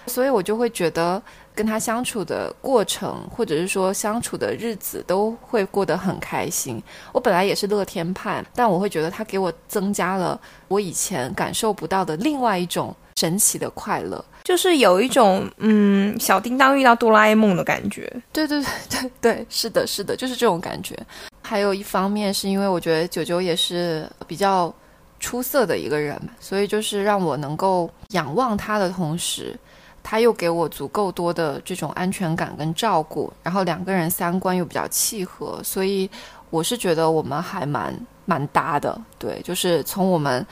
[0.07, 6.83] 所以我就会觉得跟他相处的过程，或者是说相处的日子都会过得很开心。
[7.13, 18.03] 我本来也是乐天派，但我会觉得他给我增加了我以前感受不到的另外一种神奇的快乐，就是有一种嗯小叮当遇到哆啦 A 梦的感觉。
[18.31, 20.95] 对对对对对，是的，是的，就是这种感觉。
[21.41, 24.71] 还有一方面是因为我觉得九九也是比较
[25.19, 29.57] 出色的一个人，所以就是让我能够仰望他的同时，
[30.03, 36.07] 他又给我足够多的这种安全感跟照顾，然后两个人三观又比较契合，所以
[36.51, 37.91] 我是觉得我们还蛮
[38.25, 38.95] 蛮搭的。
[39.17, 40.45] 对，就是从我们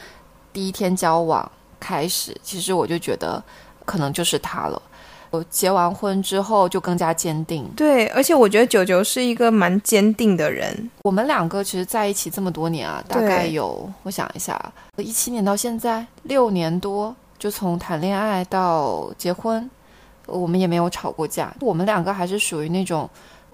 [0.51, 3.43] 第一天交往开始，其实我就觉得
[3.86, 4.82] 可能就是他了。
[5.32, 10.91] 我结完婚之后就更加坚定，对，而且我觉得九九是一个蛮坚定的人。
[11.02, 19.67] 我们两个其实在一起这么多年啊，大概有我想一下，一七年到现在六年多，就从谈恋爱到结婚，
[20.28, 21.52] 我们也没有吵过架。
[21.62, 23.10] 我们两个还是属于那种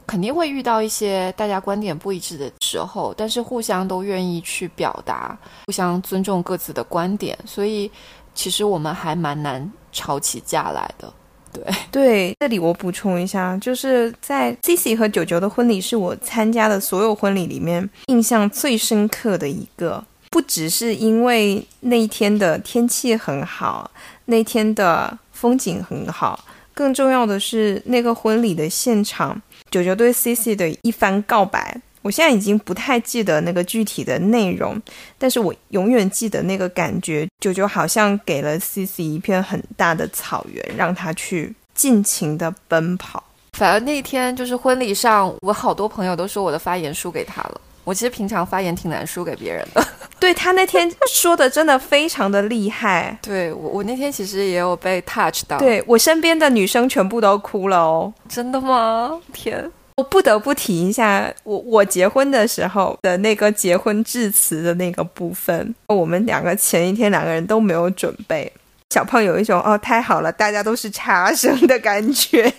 [0.05, 5.37] 肯定会遇到一些大家观点不一致的时候，但是互相都愿意去表达，
[5.67, 7.89] 互相尊重各自的观点，所以
[8.35, 11.13] 其实我们还蛮难吵起架来的。
[11.51, 23.89] 对 对，这里我补充一下，就是在 Cici 和九九的婚礼是我参加的所有婚礼里面印象最深刻的一个，不只是因为那一天的天气很好，
[24.25, 31.81] 那天的风景很好，更重要的是那个婚礼的现场，九九对 Cici 的一番告白。
[32.09, 34.81] 我现在已经不太记得那个具体的内容，
[35.19, 37.27] 但是我永远记得那个感觉。
[37.39, 43.23] 九九好像给了 C C 一片很大的草原，让他去尽情的奔跑。
[43.53, 47.61] 反而那天就是婚礼上，我好多朋友都说我的发言输给他了。
[47.83, 49.87] 我其实平常发言挺难输给别人的。
[50.19, 53.15] 对他那天说的真的非常的厉害。
[53.21, 55.59] 对我，我那天其实也有被 touch 到。
[55.59, 58.11] 对我身边的女生全部都哭了哦。
[58.27, 59.11] 真的吗？
[59.31, 59.71] 天。
[59.99, 68.49] 我不得不提一下，我我结婚的时候的那个结婚致辞的那个部分，我们两个前一天两个人都没有准备，
[68.91, 72.49] 小胖有一种哦太好了，大家都是差生的感觉。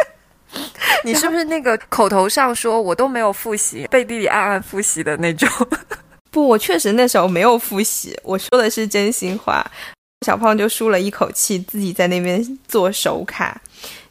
[1.02, 5.48] 你是不是那个口头上说我都没有复习，背地里暗暗复习的那种？
[6.30, 9.64] 不，我确实那时候没有复习，我说的是真心话。
[10.24, 13.60] 小胖就舒了一口气，自己在那边做手卡。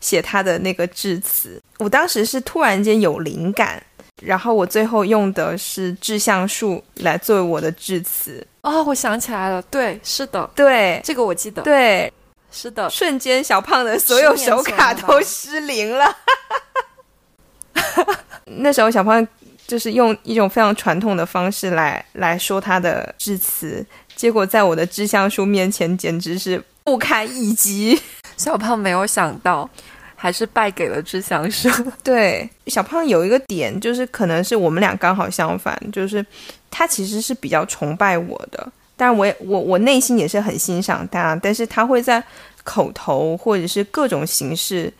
[0.01, 3.81] 写他的那个致辞，我当时是突然间有灵感，
[4.21, 8.45] 然后我最后用的是志向树来作为我的致辞。
[8.61, 12.13] 哦，我想起来了，对，是的，对，这个我记得，对，
[12.51, 16.15] 是的，瞬间小胖的所有手卡都失灵了。
[18.45, 19.27] 那时候小胖
[19.65, 23.83] 就是用一种非常传统的方式来来说他的致辞，
[24.15, 27.99] 结果在我的致橡树面前简直是不堪一击。
[28.37, 29.69] 小胖没有想到。
[30.17, 31.69] 还是败给了志祥社。
[32.01, 36.25] 对，小胖有一个点，就是可能是我们俩刚好相反，就是
[36.71, 42.23] 他其实是比较崇拜我的，但我也我我内心也是很欣赏他，但是他会在
[42.63, 44.91] 口头或者是各种形式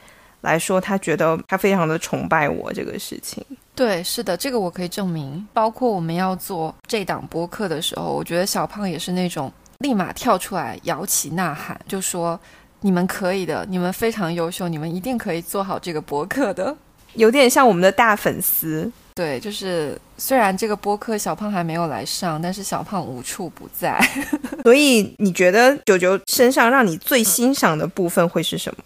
[0.42, 3.44] 来说，他觉得他非常的崇拜我这个事情。
[3.76, 5.46] 对，是的，这个我可以证明。
[5.54, 12.40] 包括我们要做这档播客的时候，我觉得小胖也是那种立马跳出来摇旗呐喊，就说。
[12.82, 16.76] 你们可以的，你们非常优秀，你们一定可以做好这个播客的，
[17.16, 18.92] 有点像我们的大粉丝。
[19.16, 24.00] 对，就是虽然这个播客小胖还没有来上，但是小胖无处不在。
[24.62, 28.84] 所以你觉得九九身上让你最欣赏的部分会是什么？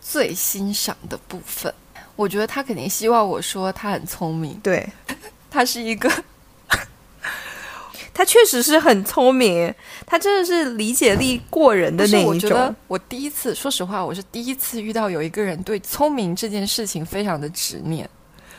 [0.00, 1.74] 最欣赏的部分，
[2.20, 4.52] 我觉得他肯定希望我说他很聪明。
[4.62, 4.86] 对，
[5.50, 6.12] 他是一个。
[8.12, 12.28] 他确实是很聪明，他真的是理解力过人的那一种。
[12.28, 18.06] 我觉得我第一次，说实话，我是第一次遇到有一个人对聪明这件事情非常的执念。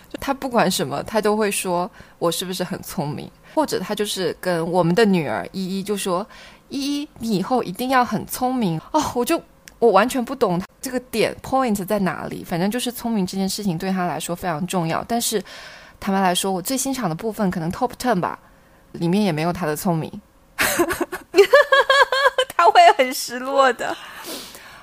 [0.09, 6.25] 就他不管什么，他都会说我是不是很聪明，或者他就是跟我们的女儿依依就说
[6.69, 9.39] ：“依依，你以后一定要很聪明哦。”我就
[9.77, 12.43] 我完全不懂这个点 point 在哪里。
[12.43, 15.03] 反正就是聪明这件事情对他来说非常重要。
[15.07, 15.41] 但是
[15.99, 18.37] 坦白来说，我最欣赏的部分可能 top ten 吧。
[18.93, 20.11] 里面也没有他的聪明，
[20.57, 20.65] 他
[22.69, 23.95] 会很失落的。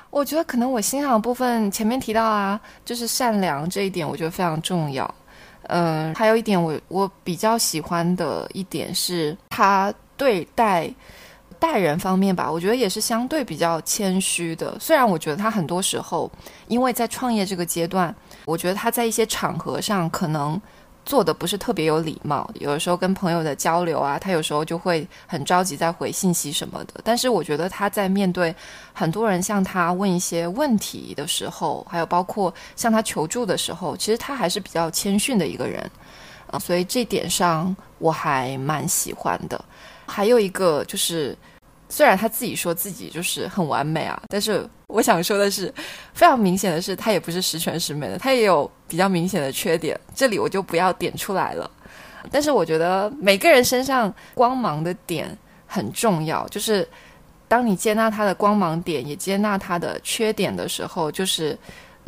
[0.09, 5.15] 我觉得可能我欣赏的部分前面提到啊，就是善良这一点，我觉得非常重要。
[5.65, 10.91] 嗯，还有一点我我比较喜欢的一点是他对待
[11.59, 14.79] 待人方面吧，我觉得也是相对比较谦虚的。
[14.79, 16.31] 虽然我觉得他很多时候
[16.69, 20.61] 因为在创业这个阶段，我觉得他在一些场合上可能。
[21.05, 27.01] 做的不是特别有礼貌，有的时候跟朋友的交流啊，他有时候就会很着急在回信息什么的。
[27.03, 28.55] 但是我觉得他在面对
[28.93, 35.91] 很多人向他问一些问题的时候，还有包括向他求助的时候，其实他还是比较谦逊的一个人
[36.51, 39.59] 啊，所以这点上我还蛮喜欢的。
[40.05, 41.35] 还有一个就是。
[41.89, 45.73] 虽然他自己说自己就是很完美啊，但是我想说的是，
[46.13, 49.99] 非常明显的是，他也不是十全十美的，他也有比较明显的缺点。
[50.15, 51.71] 这里我就不要点出来了。
[52.31, 55.37] 但是我觉得每个人身上光芒的点
[55.67, 56.87] 很重要，就是
[57.47, 61.57] 当你接纳他的光芒点，也接纳他的缺点的时候，就是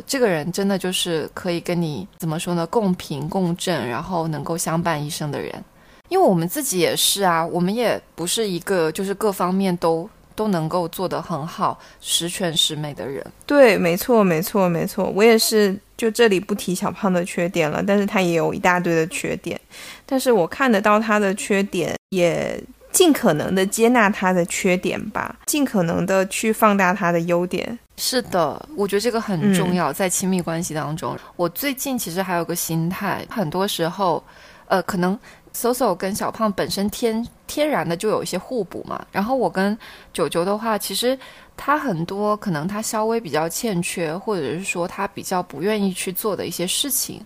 [0.05, 5.63] 这个人真的就是可以跟你怎么说呢，共频共振，然后能够相伴一生的人。
[6.11, 13.25] 因为我们自己也是啊，我们也不是一个就是各方面都都能够做得很好、十全十美的人。
[13.45, 15.09] 对，没错，没错，没错。
[15.15, 19.57] 我也是，就这里不提小胖的缺点了，但是他也有一大堆的缺点。
[20.05, 27.79] 但是我看得到他的缺点，也尽可能的接纳他的缺点吧，尽可能的去放大他的优点。
[27.95, 31.17] 是的，我觉得这个很重要，在亲密关系当中。
[31.37, 34.21] 我最近其实还有个心态，很多时候，
[34.67, 35.17] 呃，可能。
[35.53, 39.77] Soso 跟小胖本身天天然的就有一些互补嘛，然后我跟
[40.13, 41.17] 九九的话，其实
[41.57, 47.21] 他很多可能他稍微比较欠缺，或者是说他比较不愿意去做的一些事情，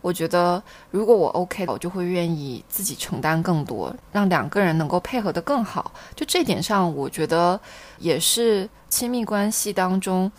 [0.00, 0.60] 我觉得
[0.90, 5.92] 如果我 OK，我就会愿意自己承担更多，让两个人能够配合的更好。
[6.16, 7.58] 就这点上，我觉得
[7.98, 10.30] 也是亲密关系当中。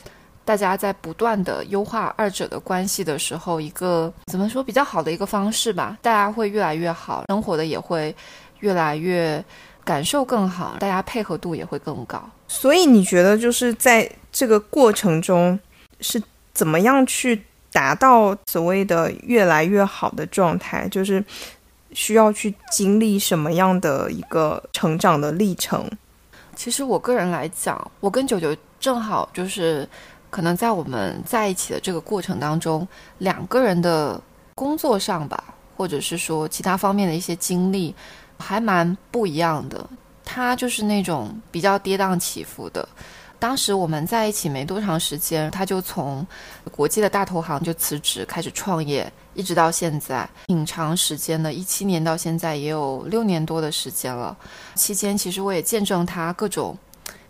[0.45, 5.95] 大家在不断的优化二者的关系的时候，一个怎么说比较好的一个方式吧？
[6.01, 8.15] 大家会越来越好，生活的也会
[8.61, 9.43] 越来越
[9.83, 12.27] 感受更好，大家配合度也会更高。
[12.47, 15.59] 所以你觉得就是在这个过程中
[16.01, 16.19] 是
[16.51, 20.87] 怎么样去达到所谓的越来越好的状态？
[20.89, 21.23] 就是
[21.93, 25.87] 需要去经历什么样的一个成长的历程？
[26.55, 29.87] 其实我个人来讲，我跟九九正好就是。
[30.29, 34.21] 可能在我们在一起的这个过程当中，两个人的
[34.53, 35.43] 工作上吧，
[35.75, 37.95] 或者是说其他方面的一些经历，
[38.37, 39.89] 还蛮不一样的。
[40.23, 42.87] 他就是那种比较跌宕起伏的。
[43.39, 46.27] 当时我们在一起没多长时间，他就从
[46.69, 54.37] 国际的大投行就辞职开始创业，一直到现在，挺长时间的，一七年到现在也有六年多的时间了。
[54.75, 56.77] 期间其实我也见证他各种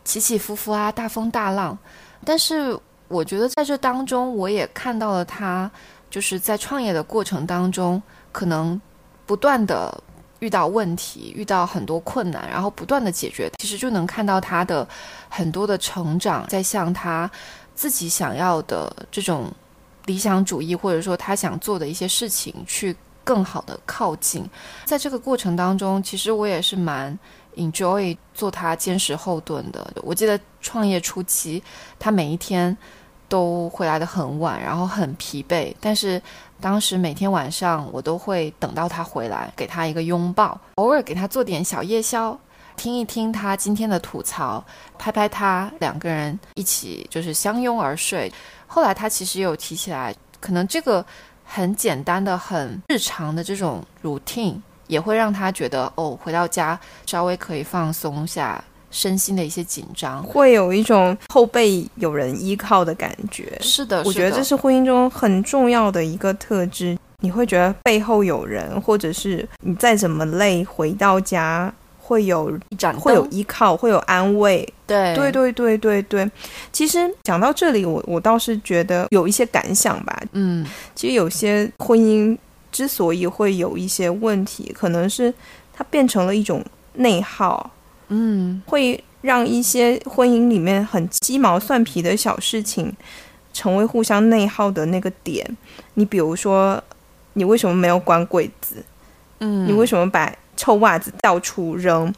[0.03, 1.77] 起起伏伏啊，大风大浪，
[2.25, 2.77] 但是。
[3.09, 5.69] 我觉得在这当中，我也看到了他，
[6.09, 8.01] 就是在创业的过程当中，
[8.31, 8.79] 可能
[9.25, 10.01] 不断的
[10.39, 14.87] 遇到问题，遇到很多困难，然后不断的解决，其实就能看到他的
[15.27, 17.29] 很多的成长，在向他
[17.73, 19.51] 自己想要的这种
[20.05, 24.47] 理想主义，或者说他想做的一些事情，去更好的靠近。
[24.85, 27.17] 在这个过程当中，其实我也是蛮。
[27.55, 29.85] enjoy 做他坚实后盾的。
[30.01, 31.61] 我记得创业初期，
[31.97, 32.77] 他每一天
[33.29, 35.73] 都回来的很晚，然后很疲惫。
[35.79, 36.21] 但是
[36.59, 42.37] 当时每天晚上我都会等到他回来，给他一个拥抱，偶尔给他做点小夜宵，
[42.75, 44.61] 听一听他今天的吐槽，
[44.97, 48.29] 拍拍他，两个人一起就是相拥而睡。
[48.67, 51.05] 后来他其实有提起来，可能这个
[51.45, 58.63] 很简单的、很日常的这种 routine 也会让他觉得哦，回到家稍微可以放松下。
[58.91, 63.57] 身心的一些紧张，会有一种后背有人依靠的感觉。
[63.61, 66.97] 是的，我觉得这是婚姻中很重要的一个特质。
[67.21, 71.69] 你会觉得背后有人，或者是你再怎么累，回到家
[71.99, 72.57] 会有
[72.97, 74.65] 会有依靠，会有安慰。
[74.87, 76.31] 对，对，对，对，对，对。
[76.71, 80.17] 其实讲到这里，我我倒是觉得有一些感想吧。
[80.31, 80.65] 嗯，
[80.95, 82.37] 其实有些婚姻
[82.71, 85.33] 之所以会有一些问题，可能是
[85.73, 86.63] 它变成了一种
[86.93, 87.69] 内耗。
[88.09, 92.95] 嗯，会让一些婚姻里面很鸡毛蒜皮的小事情，
[93.53, 95.45] 成为互相内耗的那个点。
[95.93, 96.83] 你比如说，
[97.33, 98.83] 你为什么没有关柜子？
[99.39, 102.13] 嗯，你为什么把臭袜子到处扔？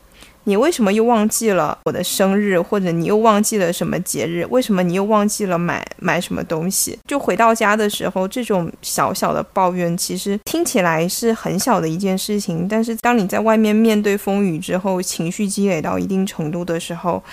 [0.46, 4.46] 你为什么又忘记了我的生日，或者你又忘记了什么节日？
[4.50, 6.98] 为什么你又忘记了买买什么东西？
[7.08, 17.24] 就回到家的时候，这种小小的抱怨，其实听起来是很小的一件事情，但是当你在外面面对风雨之后，情绪积累到一定程度的时候，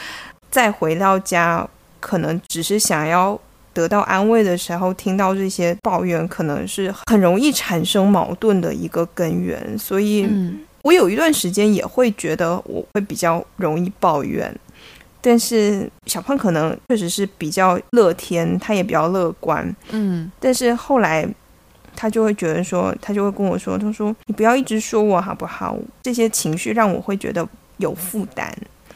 [0.50, 1.66] 再回到家，
[2.00, 3.40] 可能只是想要
[3.72, 9.78] 得到安慰的时候，听到这些抱怨，可能是很容易产生矛盾的一个根源。
[9.78, 10.28] 所以。
[10.88, 14.50] 我有一段时间也会觉得我会比较容易抱怨，
[15.20, 21.28] 但是小胖可能确实是比较乐天，他也比较乐观，嗯，但是后来
[21.94, 25.76] 他就会觉得说，他就会跟我说，他说你不要一直说我好不好？
[26.02, 28.50] 这些情绪让我会觉得有负担。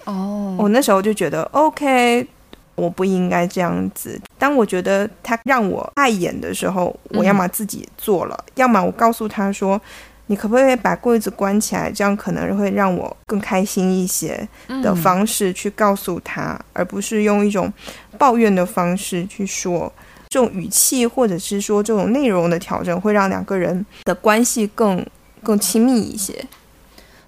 [0.07, 2.27] 哦，我那时候就觉得 OK，
[2.75, 4.19] 我不应该这样子。
[4.39, 9.79] 当我觉得他让我碍眼的时候，我要么自己做了，要么我告诉他说。
[10.27, 11.91] 你可不可以把柜子关起来？
[11.91, 14.49] 这样可能会让我更开心一些
[14.83, 17.71] 的方式去告诉他，而不是用一种
[18.17, 19.93] 抱怨的方式去说。
[20.29, 25.05] 这种语气或者是说这种内容的调整，会让两个人的关系更
[25.43, 26.43] 更亲密一些。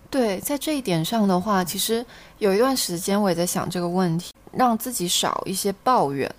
[0.09, 2.03] 对，在这一点上的话，其实
[2.39, 6.33] 有一段时间我也在想这个问题，让自己少一些抱怨。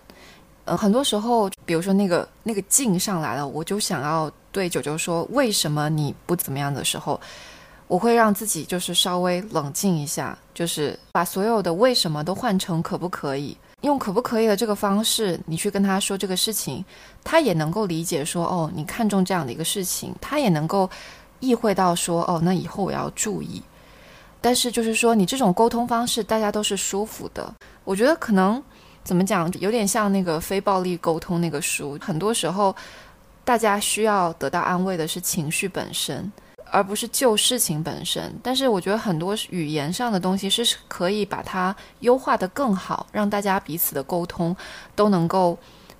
[0.66, 4.32] 呃，很多时候，比如说那个那个劲上来了，我就想要。
[4.55, 7.20] 对九九说：“为什么你不怎么样的时候，
[7.89, 16.86] 我会让自己就是稍微冷静一下，就是把所有的为什么都换成可不可以，用可不可以的这个方式，你去跟他说这个事情，
[17.22, 20.89] 他也能够理解说哦，你看中这样的一个事情，他也能够
[21.41, 23.61] 意会到说哦，那以后我要注意。
[24.39, 27.53] 但是就是说，你这种沟通方式，大家都是舒服的。
[27.84, 28.63] 我觉得可能
[29.06, 32.76] 怎么讲，有点像那个非暴力沟通那个书，很多时候。”
[33.45, 36.32] 大家需要得到安慰的是情绪本身，
[36.72, 38.34] 而不是就事情本身。
[38.41, 44.58] 但是我觉得很多语言上的东西是可以把它优化的更好，让大家彼此的沟通
[44.95, 45.56] 都能够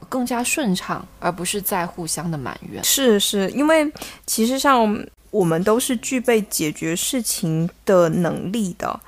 [0.10, 2.84] 更加顺畅，而不是在互相的埋怨。
[2.84, 3.93] 是是，因为
[4.26, 8.99] 其实上我们都是具备解决事情的能力的，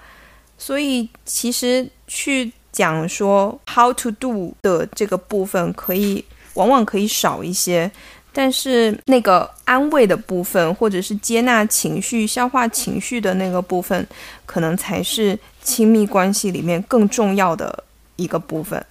[0.60, 6.24] 所以其实去讲说 how to do 的这个部分，可以
[6.54, 7.92] 往往可以少一些。
[8.32, 14.08] 但是那个安慰的部分，或者是接纳情绪、消化情绪的那个部分，
[14.46, 17.84] 可能才是亲密关系里面更重要的
[18.16, 18.86] 一个部分。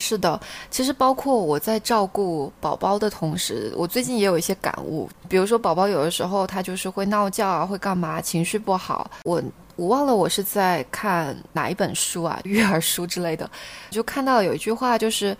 [0.00, 5.08] 是的，其实包括我在照顾宝宝的同时，我最近也有一些感悟。
[5.28, 9.08] 比如说，宝宝有的时候他就是会闹觉啊，会干嘛，情绪不好。
[9.22, 9.40] 我
[9.80, 13.50] 我忘了我是在看哪一本书啊，育儿书之类的，
[13.88, 15.34] 就看到有一句话就是。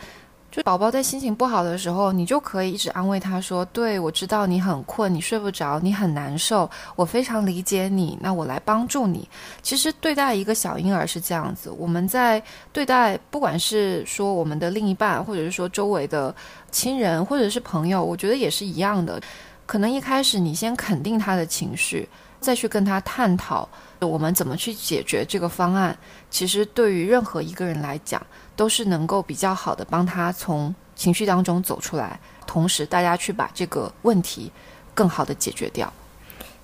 [0.51, 8.19] 就宝宝在心情不好的时候，你就可以一直安慰他说：“对我知道你很困，你睡不着，你很难受，我非常理解你。
[8.21, 9.29] 那我来帮助你。”
[9.63, 16.35] 其实对待一个小婴儿是这样子，我们在对待不管是说我们的另一半，或者是说周围的
[16.73, 19.23] 亲人，或者是朋友，我觉得也是一样的。
[19.67, 22.09] 可能一开始你先肯定他的情绪，
[22.41, 23.69] 再去跟他探讨
[24.01, 25.97] 我们怎么去解决这个方案。
[26.31, 28.21] 其实对于任何一个人来讲，
[28.57, 34.51] 都是能够比较好的帮他从情绪当中走出来，同时大家去把这个问题
[34.95, 35.93] 更好的解决掉。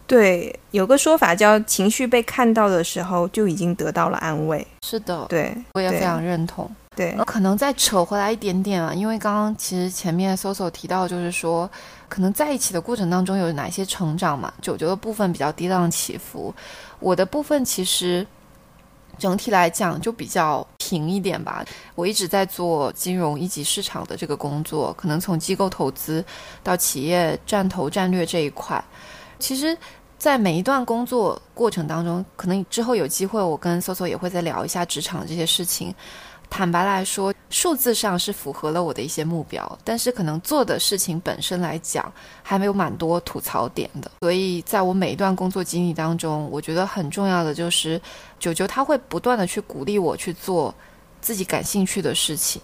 [0.06, 4.64] 对，有个说法叫情绪被看到的时候就已经得到了安慰。
[4.82, 6.70] 是的，对，我也非常认同。
[6.96, 11.70] 对，可能再扯回来一点点啊，因为刚刚其实前面 Soso 提到，就是说
[12.08, 14.52] 可能在一起的过程当中有哪些成长嘛？
[14.62, 16.52] 九九的部分比较跌宕起伏，
[16.98, 18.26] 我的部分其实。
[19.18, 21.64] 整体来讲就比较平一点吧。
[21.94, 26.22] 我一直在做金融一级市场的这个工作，可能从机构投资
[26.62, 28.84] 到企业战投战略这一块，
[29.38, 29.74] 其实，
[30.18, 35.94] 在每一段工作过程当中，可能之后有机会，我跟搜搜也会再聊一下职场这些事情。
[36.48, 42.10] 坦白来说，数字上是符合了我的一些目标，但是可能做的事情本身来讲，
[42.42, 44.10] 还没有蛮多吐槽点的。
[44.20, 48.00] 所以，在我每一段工作经历当中，我觉得很重要的就是
[48.38, 50.74] 九九他会不断的去鼓励我去做
[51.20, 52.62] 自己感兴趣的事情，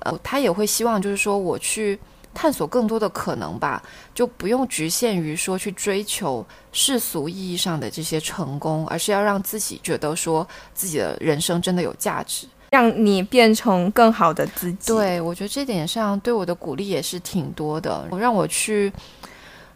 [0.00, 1.98] 呃，他也会希望就是说我去
[2.34, 12.46] 探索更多的可能吧，就不用局限于说去追求世俗意义上的这些成功，而是要让自己觉得说自己的人生真的有价值。
[12.74, 14.92] 让你变成更好的自己。
[14.92, 18.04] 对，我觉得这点上对我的鼓励也是挺多的。
[18.18, 18.92] 让我去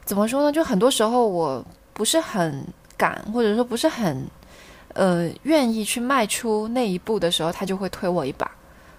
[0.04, 0.50] 怎么说呢？
[0.50, 4.26] 就很多时候我不是很敢，或者说不是很
[4.94, 8.50] 呃愿意去迈出那一步的时候，他就会推我一把。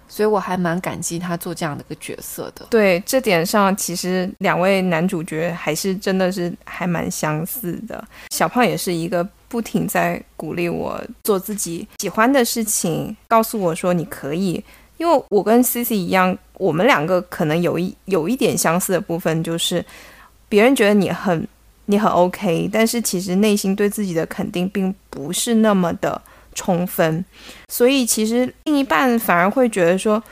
[0.08, 2.66] 所以我还蛮感激他做这样的一个角色的。
[2.70, 8.02] 对这点上，其实两位男主角还是真的是还蛮相似的。
[8.30, 9.28] 小胖也是一个。
[9.50, 14.64] 不停在鼓励我做自己喜欢的事情，告诉我说你可以。
[14.96, 19.84] 因为我跟 C C 一样，我们两个可能有一有一点相似的部分，就是
[20.48, 21.46] 别人觉得你很
[21.86, 26.22] 你很 OK，但是其实内心对自己的肯定并不是那么的
[26.54, 27.24] 充分，
[27.68, 30.22] 所以其实另一半反而会觉得说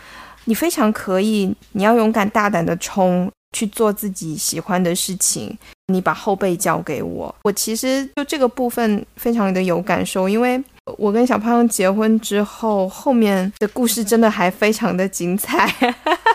[0.45, 3.31] 你非常可以，你要勇敢大胆的冲。
[3.55, 5.57] 去做自己喜欢的事情，
[5.89, 7.35] 你把后背交给我。
[7.43, 10.63] 我其实就这个部分非常的有感受，因为
[10.97, 15.75] 我跟小胖结婚之后，后面的故事真的还非常的精彩。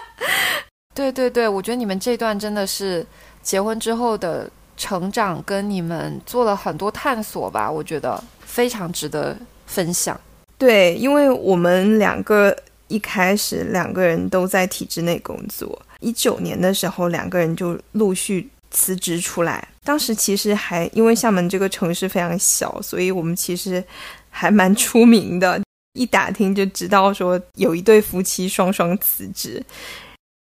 [0.93, 3.05] 对对对，我觉得你们这段真的是
[3.41, 9.35] 结婚之后的成长，跟你们做了很多探索吧，我觉得非常值得
[9.65, 10.19] 分享。
[10.57, 12.55] 对，因为我们两个
[12.87, 15.81] 一开始两个人都在体制内工作。
[15.99, 19.65] 一九年的时候，两个人就陆续辞职出来。
[19.86, 23.82] 当时其实还因为厦门这个城市非常小，所以我们其实
[24.30, 25.61] 还蛮出名的。
[25.93, 29.63] 一打听就知道说有一对夫妻双双辞职。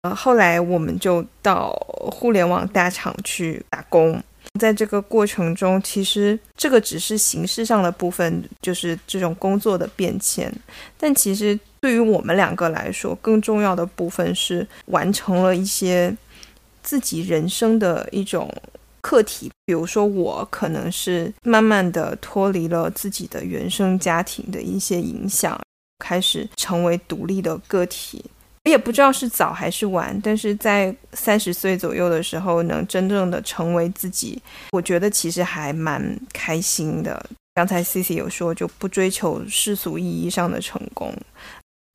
[0.03, 1.71] 呃，后来我们就到
[2.13, 4.23] 互联网大厂去打工。
[4.61, 10.53] 在这个过程中，其实这个只是形式上的部分，就是这种工作的变迁。
[10.99, 16.15] 但其实对于我们两个来说，更重要的部分是完成了一些
[16.83, 18.53] 自己人生的一种
[19.01, 19.51] 课题。
[19.67, 25.61] 比如说，我可能是慢慢的脱离了自己的原生家庭的一些影响，
[25.99, 28.25] 开始成为独立的个体。
[28.65, 34.41] 我也不知道是早还是晚，但是在三十岁左右的时候，能真正的成为自己，
[34.73, 37.25] 我觉得其实还蛮开心的。
[37.55, 41.15] 刚才 C C 有说，就不追求世俗意义上的成功，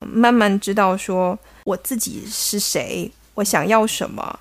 [0.05, 4.39] 慢慢知道说我自己是谁，我想要什么，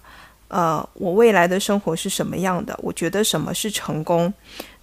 [0.52, 4.30] 呃，我未来的生活是什么样的，我觉得什么是成功。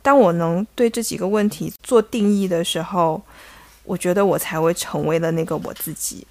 [0.02, 3.22] 当我能对这几个问题做定义的时候，
[3.84, 6.26] 我觉得我才会成为了那个我自己。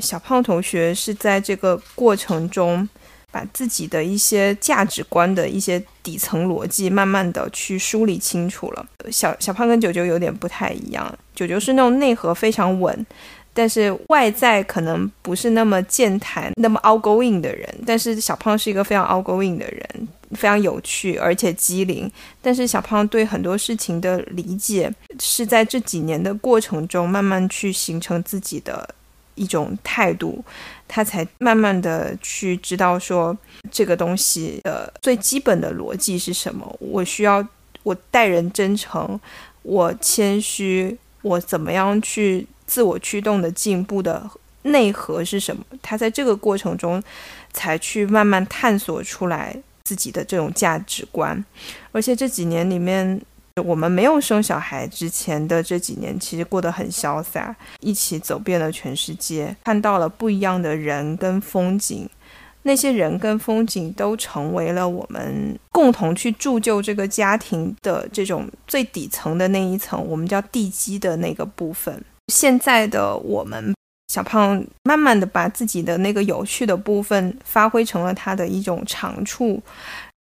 [0.00, 2.88] 小胖同学是在这个过程中，
[3.30, 8.84] 把自己的一些价值观的一些底层逻辑，慢慢的去梳理清楚了。
[9.08, 13.06] 小小胖跟九九有点不太一样，九九是那种内核非常稳，
[13.54, 17.66] 但是外在可能不是那么健谈、那么 outgoing 的人。
[17.86, 22.10] 但是小胖是一个非常 outgoing 的人，非常有趣而且机灵。
[22.42, 28.94] 但是小胖对很多事情的理解，是在这几年的过程中慢慢去形成自己的。
[29.36, 30.44] 一种态度，
[30.86, 33.36] 他才慢慢的去知道说
[33.68, 36.64] 这个东西的最基本的逻辑是什么。
[36.78, 37.44] 我需要
[37.82, 39.18] 我待人真诚，
[39.62, 44.28] 我谦虚，我怎么样去自我驱动的进步的
[44.62, 45.64] 内核是什么？
[45.82, 47.02] 他在这个过程中
[47.52, 51.44] 才去慢慢探索出来自己的这种价值观，
[51.92, 53.20] 而且这几年里面。
[53.64, 62.10] 我们没有生小孩之前的这几年，其实过得很潇洒，一起走遍了全世界，看到了不一样的人跟风景。
[62.62, 72.04] 那些人跟风景都成为了我们共同去铸就这个家庭的这种最底层的那一层，我们叫地基的那个部分。
[72.32, 73.74] 现在的我们，
[74.08, 79.62] 小胖慢慢的把自己的那个有趣的部分发挥成了他的一种长处，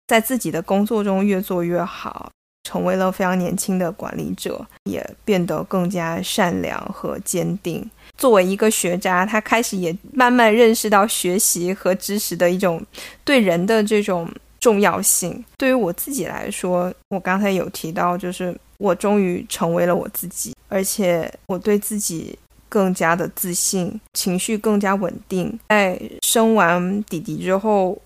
[0.08, 2.30] 在自己的工作中越做越好。
[2.64, 7.90] 成为了非常年轻的管理者，也变得更加善良和坚定。
[8.16, 12.80] 作为一个学渣，他开始也慢慢认识到学习和知识的一种
[13.24, 14.30] 对人的这种
[14.60, 15.44] 重要性。
[15.58, 22.36] 对于我自己来说，我刚才有提到，就是我终于成为了我自己，而且我对自己
[22.68, 25.56] 更加的自信，情绪更加稳定。
[25.68, 27.96] 在生完弟弟之后，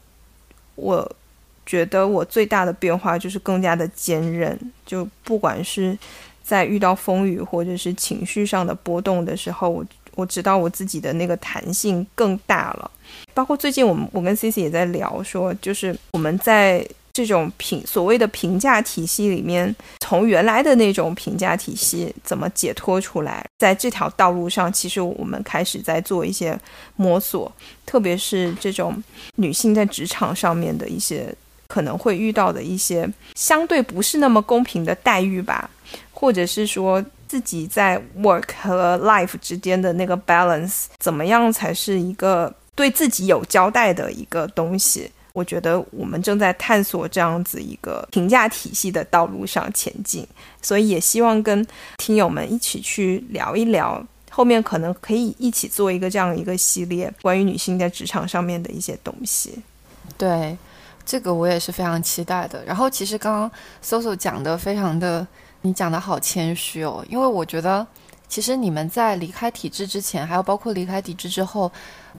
[0.75, 1.11] 我
[1.65, 4.55] 觉得我最大的变化就是更加的坚韧。
[4.85, 5.99] 就不管是
[6.43, 9.83] 在遇到风雨或者是情绪上的波动的时候，我
[10.15, 12.91] 我知道我自己的那个弹性更大了。
[13.33, 16.87] 包括最近我们我跟 C C 也在聊说，就是我们在。
[17.17, 23.43] 这种评所谓的评价体系里面，从原来的那种评价体系怎么解脱出来？
[23.57, 26.59] 在这条道路上，其实我们开始在做一些
[26.97, 27.51] 摸索，
[27.87, 29.03] 特别是这种
[29.37, 31.35] 女性在职场上面的一些
[31.69, 35.71] 可能会遇到的一些相对不是那么公平的待遇吧，
[36.13, 45.11] 或者是说自己在 work 和 life 之间的那个 balance 怎么样才是一个对自己有交代的一个东西。
[45.37, 50.27] 我觉得我们正在探索这样子一个评价体系的道路上前进，
[50.63, 51.67] 所以也希望跟
[51.99, 59.61] 听友们一起去聊一聊，后面可能可以一起做一个这样一个系列，关于女性在职场上面的一些东西。
[60.17, 60.57] 对，
[61.05, 62.65] 这个我也是非常期待的。
[62.65, 63.51] 然后其实刚刚
[63.85, 65.27] Soso 讲的非常的，
[65.61, 67.87] 你讲的好谦虚哦，因为我觉得
[68.27, 71.71] 其实你们在离开体制之前，还有包括离开体制之后。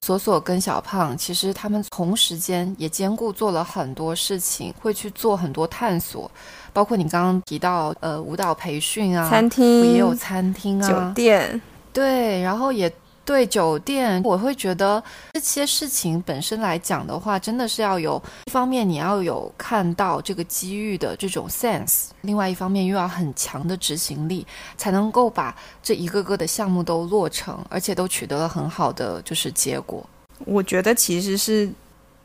[0.05, 6.29] 索索跟小胖，其实他们同时间也兼顾做了很多事情，会去做很多探索，
[6.73, 12.91] 包括你刚刚提到，呃，舞蹈培训啊，餐厅也有餐厅啊，酒店，对，然后也。
[13.27, 15.03] 对酒店，我会觉得
[15.33, 24.47] 这些事情本身来讲的话，真的是要有一方面你要有看到这个机遇的这种 sense，另外一方面又要很强的执行力，
[24.77, 25.53] 才能够把
[25.83, 30.01] 这一个个的项目都落成，而且都取得了很好的就是结果。
[30.45, 31.69] 我觉得其实是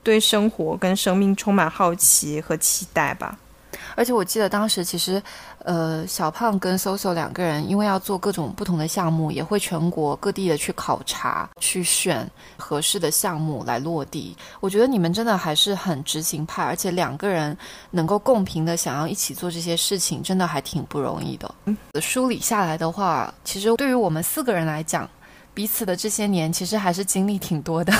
[0.04, 3.36] 对生活跟生命充满好奇和期待吧。
[3.94, 5.22] 而且我记得当时其实，
[5.64, 14.36] 呃，小胖跟 Soso 两个人因为要做各种不同的项目，也会全国各地的去考察，去选合适的项目来落地。
[14.60, 17.56] 我觉得你们真的还是很执行派，而且两个人
[17.90, 21.54] 能够共平的想要一起做这些事情，真的还挺不容易的。
[22.00, 25.08] 梳理下来的话，其实对于我们四个人来讲，
[25.54, 27.92] 彼此的这些年其实还是经历挺多的。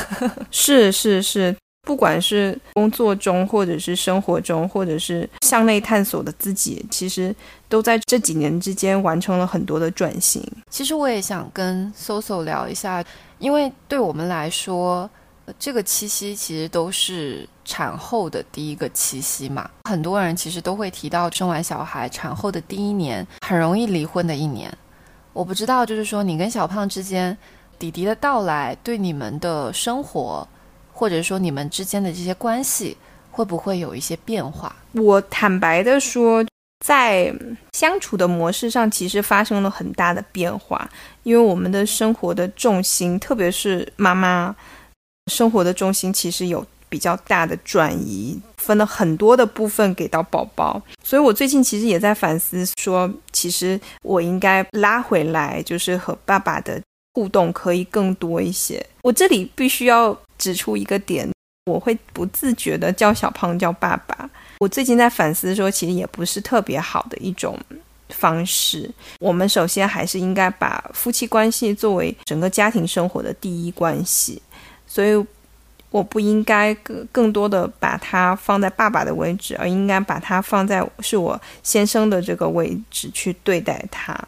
[0.50, 1.56] 是 是是。
[1.84, 7.34] 不管是工作中，或者是生活中，或者是向内探索的自己，其实
[7.68, 10.40] 都在这几年之间完成了很多的转型。
[10.70, 13.04] 其实我也想跟 Soso 聊一下，
[13.38, 15.10] 因为对我们来说，
[15.58, 19.68] 这个七夕其实都是产后的第一个七夕嘛。
[19.82, 24.72] 很多人其实都会提到生完小孩产后的第一年很容易离婚的一年。
[25.32, 27.36] 我不知道，就是说你跟小胖之间，
[27.76, 30.46] 弟弟的到来对你们的生活。
[30.92, 32.96] 或者说你们之间的这些关系
[33.30, 34.74] 会不会有一些变化？
[34.92, 36.44] 我坦白的说，
[36.84, 37.34] 在
[37.72, 40.88] 相处的模式上，其实发生了很大的变化。
[41.22, 44.54] 因为我们的生活的重心，特别是妈妈
[45.30, 50.82] 生活的重心，其实有比较大的转移，分了很多的部分给到宝宝。
[51.02, 56.82] 所以我最近其实也在反思，说其实我应该拉回来，就是和爸爸的
[57.14, 58.84] 互动可以更多一些。
[59.02, 60.16] 我这里必须要。
[60.38, 61.30] 指出一个点，
[61.66, 64.28] 我会不自觉的叫小胖叫爸爸。
[64.58, 67.56] 我最近在反思说，其实也不是特别好的一种
[68.08, 68.90] 方式。
[69.20, 74.42] 我们首先还是应该把夫妻关系作为整个家庭生活的第一关系，
[74.84, 75.24] 所以
[75.92, 84.18] 我不应该更更多的把它放在爸爸的位置，而应该把它放在是我先生的这个位置去对待他，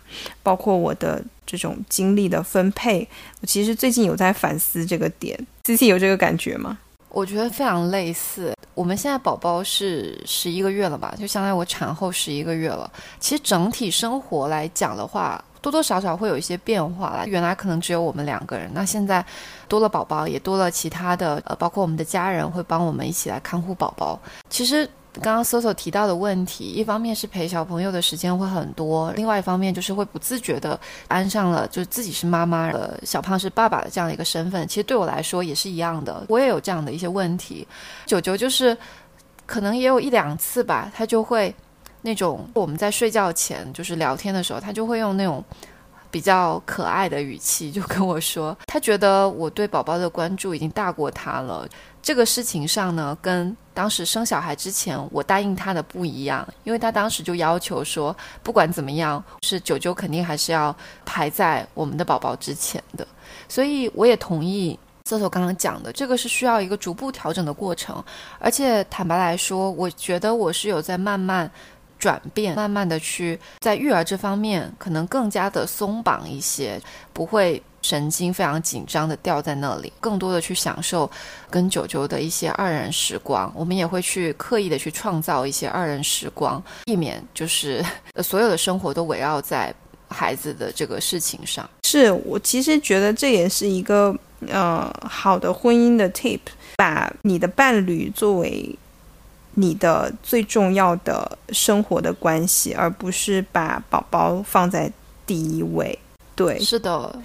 [0.45, 1.21] 包括我的。
[1.47, 3.07] 这种精力的分配，
[3.43, 5.39] 我其实最近有在反思这个点。
[5.65, 6.79] C C 有这个感觉吗？
[7.11, 8.55] 我觉得非常类似。
[8.75, 11.15] 我们现在宝宝是十一个月了吧？
[11.21, 12.91] 就相当于我产后十一个月了。
[13.21, 17.27] 其实整体生活来讲的话，多多少少会有一些变化了。
[17.27, 19.25] 原来可能只有我们两个人，那现在
[19.67, 24.21] 多了宝宝，也多了其他的，呃，包括我们的家人会帮我们一起来看护宝宝。
[24.51, 24.87] 其实。
[25.23, 34.67] 刚刚 Soso 提到的问题，一方面是陪小朋友的时间会很多，另外一方面就是会不自觉的安上了，就是自己是妈妈，呃，小胖是爸爸的这样的一个身份。
[34.67, 37.65] 其实对我来说也是一样的，我也有这样的一些问题。
[38.07, 38.77] 九九就是
[39.47, 41.55] 可能也有一两次吧，他就会
[42.05, 45.43] 那种我们在睡觉前就是聊天的时候，他就会用那种
[46.11, 51.67] 比较可爱的语气 就跟我说，他觉得我对宝宝的关注已经大过他了。
[52.03, 60.77] 这个事情上呢，跟当时生小孩之前我答应他的不一样，因为他当时就要求说，不管怎么样，是九九肯定还是要
[61.07, 63.09] 排在我们的宝宝之前的。
[63.49, 68.03] 所以我也同意瑟瑟刚刚讲的，这个是需要一个逐步调整的过程。
[68.39, 71.51] 而且坦白来说，我觉得我是有在慢慢
[72.05, 76.79] 转变，慢慢的去在育儿这方面可能更加的松绑一些，
[77.15, 81.11] 不会神经非常紧张的吊在那里，更多的去享受
[81.49, 83.51] 跟九九的一些二人时光。
[83.57, 87.83] 我们也会去刻意的去创造一些二人时光，避免就是
[88.23, 89.75] 所有的生活都围绕在
[90.11, 91.67] 孩子的这个事情上。
[91.85, 94.15] 是我其实觉得这也是一个
[94.49, 96.41] 呃好的婚姻的 tip，
[96.77, 98.79] 把你的伴侣作为。
[99.55, 104.91] 你的最重要的生活的关系，而不是把宝宝放在
[105.27, 105.99] 第一位。
[106.35, 107.17] 对，是的，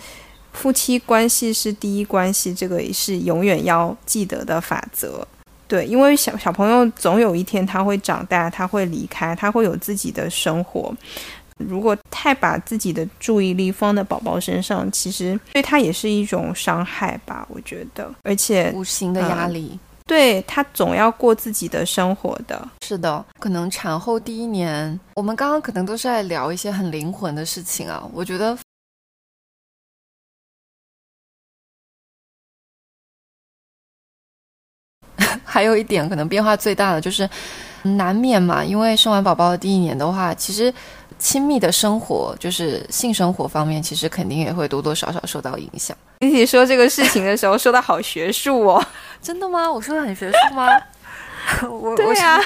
[0.54, 5.28] 夫妻关系是第一关系，这个是永远要记得的法则。
[5.68, 10.92] 对，因为小小朋友总有一天他会长大，他会离开，他会有自己的生活。
[11.58, 18.10] 如果太把自己的注意力放在宝宝身上，其实对他也是一种伤害吧，我觉得。
[18.24, 19.78] 而且无形的压力。
[20.10, 23.24] 对他总要过自己的生活的，是的。
[23.39, 28.03] 可能产后第一年，我们刚刚可能都是在聊一些很灵魂的事情啊。
[28.12, 28.57] 我觉得
[35.45, 37.30] 还有一点可能变化最大的就是，
[37.84, 40.74] 难免嘛，因为生完宝宝的第一年的话，其实。
[41.20, 45.97] 亲密的生活，就是性生活方面，其实肯定也会多多少少受到影响。
[46.20, 48.86] 一起说这个事情的时候，说的好学术哦，
[49.24, 49.72] 真的吗？
[49.72, 50.67] 我说的很学术吗？
[51.70, 52.41] 我对呀。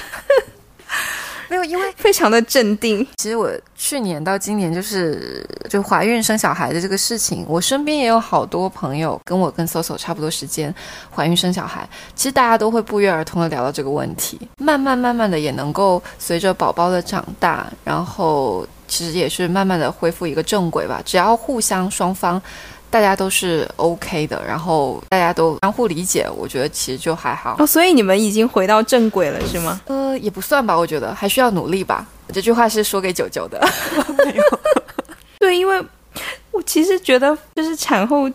[1.48, 3.04] 没有，因为 非常的镇定。
[3.16, 10.72] 其实我去年到今年，就是就怀孕生小孩的这个事情，我身边也有好多朋友跟我跟 Soso 差不多时间
[11.12, 11.86] 怀孕生小孩。
[12.14, 21.02] 其实大家都会不约而同的聊到这个问题，慢慢慢慢的也能够随着宝宝的长大，然后其实也是慢慢的恢复一个正轨吧。
[21.04, 22.40] 只要互相双方。
[22.94, 27.66] 大家都是 OK 的，然后大家都相互理解，我觉得其实就还好哦。
[27.66, 29.80] 所以你们已经回到正轨了，是吗？
[29.86, 32.06] 呃，也不算吧，我觉得还需要努力吧。
[32.32, 33.60] 这句话是说给九九的，
[34.24, 34.42] 没有。
[35.40, 35.84] 对，因为
[36.52, 38.30] 我其实觉得，就是产后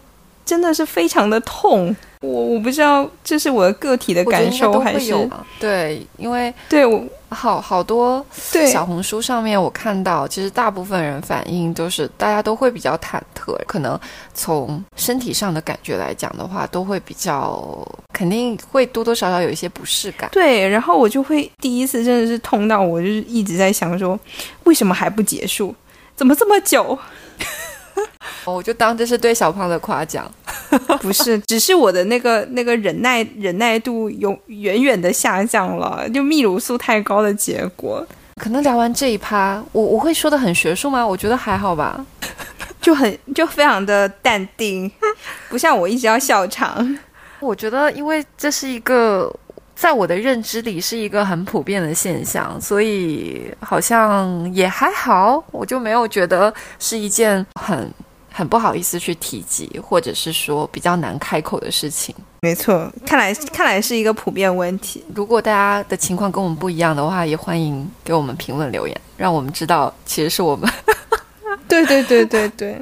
[0.49, 1.95] 真的是非常的痛。
[2.21, 5.13] 我我不知道这是我的个体的感受还是
[5.59, 8.25] 对，因为对我好好多
[8.69, 13.97] 小红书上面我看到，其实大部分人反应都是大家都会比较忐忑，可能
[14.33, 20.29] 从身体上的感觉来讲的话，都会比较肯定会多多少少有一些不适感。
[20.33, 24.19] 对，然后我就会第一次真的是痛到我就是一直在想说，
[24.65, 25.73] 为什么还不结束？
[26.17, 26.99] 怎么这么久？
[28.45, 30.29] 我就当这是对小胖的夸奖，
[31.01, 38.05] 不是，只是我的那个那个忍耐忍耐度有远远的下降了，就泌乳素太高的结果。
[38.41, 41.05] 可能聊完这一趴，我我会说的很学术吗？
[41.05, 42.05] 我觉得还好吧，
[42.81, 44.89] 就很就非常的淡定，
[45.49, 46.97] 不像我一直要笑场。
[47.41, 49.33] 我觉得，因为这是一个
[49.79, 57.89] 在我的认知里是一个很普遍的现象，所以好像也还好，我就没有觉得是一件很。
[58.31, 62.15] 很不好意思去提及，或者是说比较难开口的事情。
[62.41, 65.03] 没错，看来看来是一个普遍问题。
[65.13, 70.71] 如果大家的情况跟我们不一样的话，也欢迎给我们评论留言，让我们知道其实是我们。
[71.67, 72.79] 对对对对对。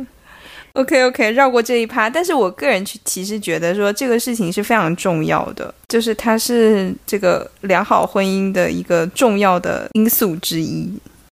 [0.77, 2.09] OK OK，绕过这一趴。
[2.09, 10.87] 但是我个人去其实觉得说这个事情是非常重要的，就是它是这个良好婚姻的一个重要的因素之一。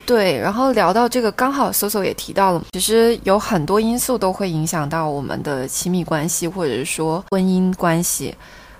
[0.05, 8.33] 对，然后聊到这个，刚好 Soso 也提到了，其实有很多因素都会影响到我们的亲密关系，或者是说婚姻关系。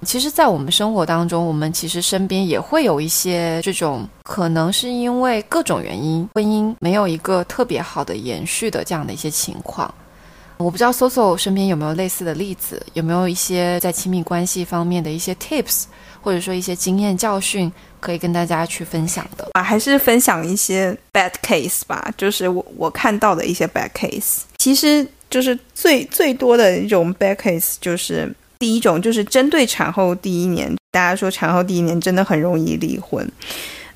[0.06, 9.92] 其实，在我们生活当中，我们其实身边也会有一些这种，可能是因为各种原因，婚姻没有一个特别好的延续的这样的一些情况。
[10.58, 15.84] 我不知道 Soso 身边有没有类似的例子，有没有一些在亲密关系方面的一些 tips，
[16.22, 17.72] 或者说一些经验教训。
[18.02, 24.42] 可以跟大家去分享的啊，还是分享一些 bad case 吧，就是我我看到的一些 bad case。
[24.60, 33.28] 其实就是最最多的一种 bad case，就是第一种就是针对产后第一年，大家说产后第一年真的很容易离婚。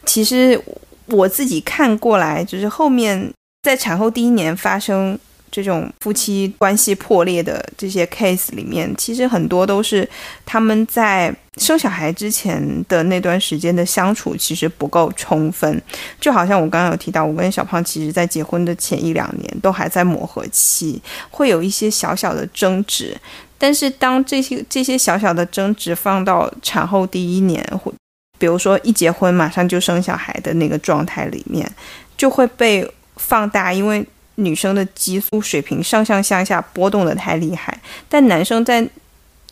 [0.08, 0.60] 其实
[1.06, 3.32] 我自己看过来，就是后面
[3.62, 5.20] 在产后第一年发生。
[5.52, 10.08] 这种夫妻关系破裂的这些 case 里面，其实很多都是
[10.46, 15.82] 他们在生小孩之前的那段时间的相处其实不够充分。
[16.20, 23.18] 就好像我刚刚有提到，我跟小胖其实在结婚的前一两年都还在磨合期，会有一些小小的争执。
[23.58, 27.94] 但是当这些这些小小的争执放到产后第一年，或
[28.38, 31.70] 比如说一结婚马上就生小孩的那个状态里面，
[32.16, 34.06] 就会被放大，因为。
[34.40, 37.78] 女生的激素水平上上下下波动的太厉害，
[38.08, 38.88] 但男生在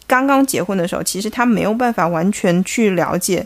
[0.07, 3.45] 刚刚结婚的时候，其实他没有办法完全去了解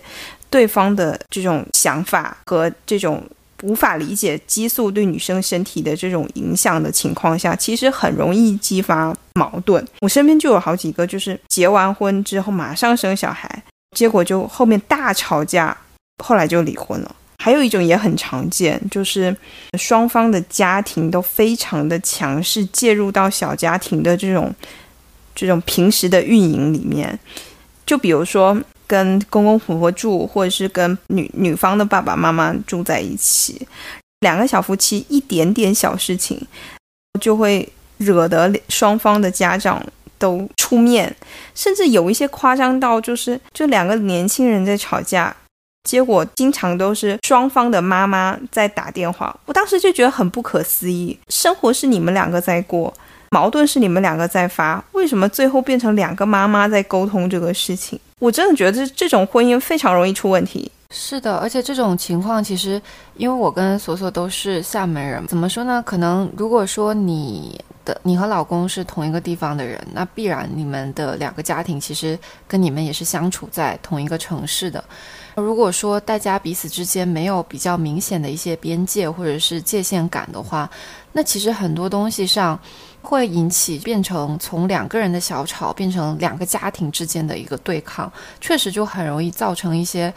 [0.49, 3.23] 对方的这种想法和这种
[3.63, 9.85] 无法理解激素对女生身体的这种影响的情况下，其实很容易激发矛盾。
[10.01, 13.63] 我身边就有好几个，就是结完婚之后马上生小孩，
[13.95, 15.75] 结果就后面大吵架，
[16.23, 17.15] 后来就离婚了。
[17.43, 19.35] 还有一种也很常见，就是
[19.73, 24.53] 双方的家庭都非常的强势，介入到小家庭的这种
[25.33, 27.17] 这种平时的运营里面。
[27.83, 33.67] 就比如说跟公公婆婆住，或者是跟女女方的爸爸妈妈住在一起，
[34.19, 36.39] 两个小夫妻一点点小事情
[37.19, 37.67] 就会
[37.97, 39.83] 惹得双方的家长
[40.19, 41.15] 都出面，
[41.55, 45.35] 甚至有一些夸张到就是就两个年轻人在吵架。
[45.84, 51.17] 结果经常都是双方的妈妈在打电话，我当时就觉得很不可思议。
[51.29, 52.93] 生活是你们两个在过，
[53.32, 57.99] 矛盾是你们两个在发，为什么最后变成两个妈妈在沟通这个事情？
[58.19, 60.71] 我真的觉得这种婚姻非常容易出问题。
[60.93, 62.79] 是的，而且这种情况其实，
[63.15, 65.82] 因为我跟索索都是厦门人，怎么说呢？
[65.86, 74.84] 可能如果说你的你和老公是同一个地方的人，那必然你们的两个家庭其实跟你们也是相处在同一个城市的。
[75.41, 80.69] 如果说大家彼此之间没有比较明显的一些边界或者是界限感的话，
[81.13, 82.57] 那其实很多东西上
[83.01, 90.13] 会引起变成从两个人的小吵变成两个家庭之间的一个对抗，确实就很容易造成一些，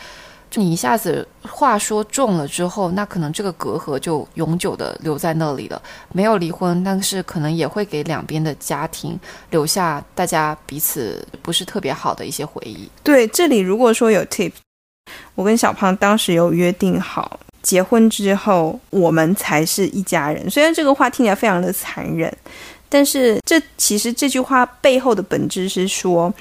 [0.51, 5.81] 就你一下子话说重了之后，那可能这个隔阂就永久的留在那里了。
[6.13, 9.19] 没有离婚，但是可能也会给两边的家庭
[9.51, 12.89] 留下大家彼此不是特别好的一些回忆。
[13.03, 14.53] 对，这里如果说有 tip。
[15.35, 20.49] 我跟小胖当时有约定好，结婚之后我们才是一家人。
[20.49, 22.33] 虽然这个话听起来非常的残忍，
[22.89, 26.33] 但是这其实这句话背后的本质是说，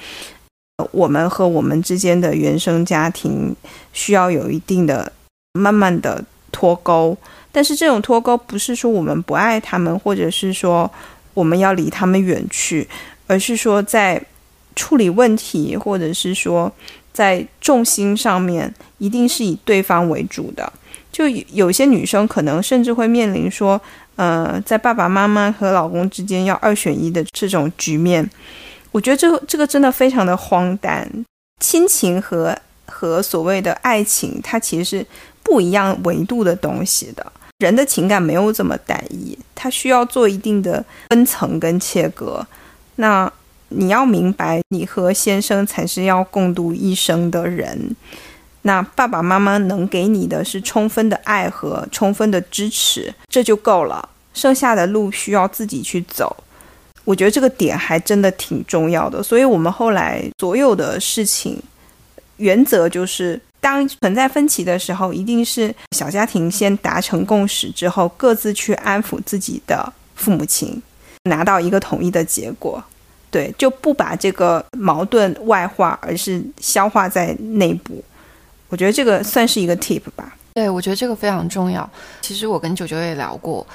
[0.92, 3.54] 我们和我们之间的原生家庭
[3.92, 5.12] 需要有一定的
[5.54, 7.16] 慢慢的脱钩。
[7.50, 10.88] 但是这种脱钩不是说我们不爱他们，或者是说
[11.34, 12.88] 我们要离他们远去，
[13.26, 14.20] 而是说在
[14.76, 16.72] 处理问题，或者是说。
[17.14, 20.70] 在重心上面，一定是以对方为主的。
[21.12, 23.80] 就有些女生可能甚至会面临说，
[24.16, 28.28] 呃，在爸爸妈妈和老公之间要二选一的这种局面。
[28.90, 31.08] 我觉得这个这个真的非常的荒诞。
[31.60, 35.06] 亲情和和所谓的爱情，它其实是
[35.44, 37.24] 不一样维度的东西的。
[37.58, 42.44] 人的情感没有这么单一，它需要做一定的分层跟切割。
[42.96, 43.32] 那。
[43.68, 47.96] 你要明白，你和先生才是要共度一生的人。
[48.62, 54.08] 那爸爸妈妈能给你的是充分的爱和充分的支持，这就够了。
[54.32, 56.36] 剩下的路需要自己去走。
[57.04, 59.22] 我觉得这个点还真的挺重要的。
[59.22, 61.62] 所以，我们后来所有的事情
[62.38, 70.82] 原则就是：当存在分歧的时候，一定是小家庭先达成共识之后，各自去安抚自己的父母亲，
[71.24, 72.82] 拿到一个统一的结果。
[73.34, 78.00] 对，就不把这个矛盾外化，而是消化在内部。
[78.68, 80.36] 我觉得这个算是一个 tip 吧。
[80.54, 81.90] 对，我觉得这个非常重要。
[82.20, 83.66] 其实我跟九九也聊过，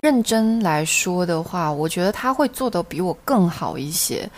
[0.00, 4.28] 认真来说的话，我觉得他会做得比我更好一些。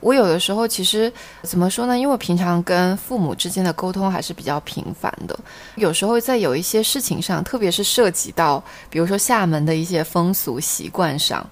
[0.00, 1.10] 我有的时候其实
[1.40, 1.98] 怎么说呢？
[1.98, 5.34] 因为我平常跟父母之间的沟通还是比较频繁的，
[5.76, 11.48] 有时候在有一些事情上，特别是涉及到，比如说厦门的一些风俗习惯上。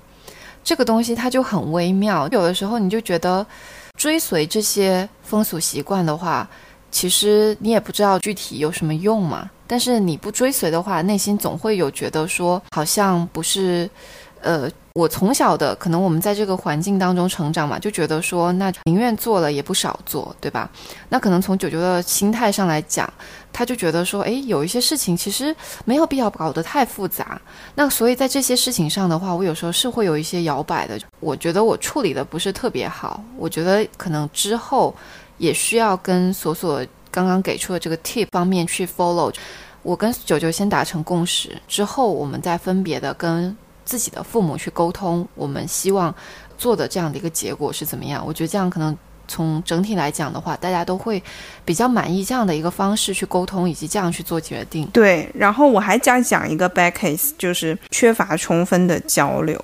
[0.64, 3.46] 这个东西它就很微妙，有的时候你就觉得
[3.98, 6.48] 追随这些风俗习惯的话，
[6.90, 9.50] 其实你也不知道具体有什么用嘛。
[9.66, 13.88] 但是你不追随的话，内心总会有觉得说好像不是，
[14.44, 14.70] 呃。
[14.96, 20.70] 我从小的可能我们在这个环境当中成长嘛，就觉得说那宁愿做了也不少做，对吧？
[21.08, 23.12] 那可能从九九的心态上来讲，
[23.52, 25.52] 他就觉得说，诶，有一些事情其实
[25.84, 27.42] 没有必要搞得太复杂。
[27.74, 30.96] 那所以在这些事情上的话，我有时候是会有一些摇摆的。
[31.18, 34.94] 我觉得我处理的不是特别好，我觉得可能之后
[35.38, 39.34] 也需要跟索索刚刚给出的这个 tip 方面去 follow。
[39.82, 43.56] 我跟九九先达成共识之后，我们再分别的跟。
[43.84, 46.14] 自己的父母去沟通，我们希望
[46.56, 48.24] 做的这样的一个结果是怎么样？
[48.26, 51.22] 我觉得这样可能从整体来讲的话，大家都会
[51.64, 54.86] 比较满意这样的一个方式去沟通，以及这样去做决定。
[54.88, 59.58] 对，然后我还讲讲一个 back case，就是缺乏充分的交流。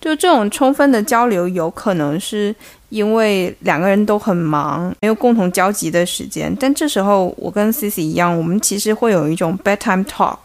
[0.00, 2.54] 就这种充分的交流，有可能是
[2.88, 6.54] 因为两个人都很忙，没有共同交集的时间。
[6.58, 10.38] 但这时候，我跟 Cici 一样，我们其实会有一种 bedtime talk。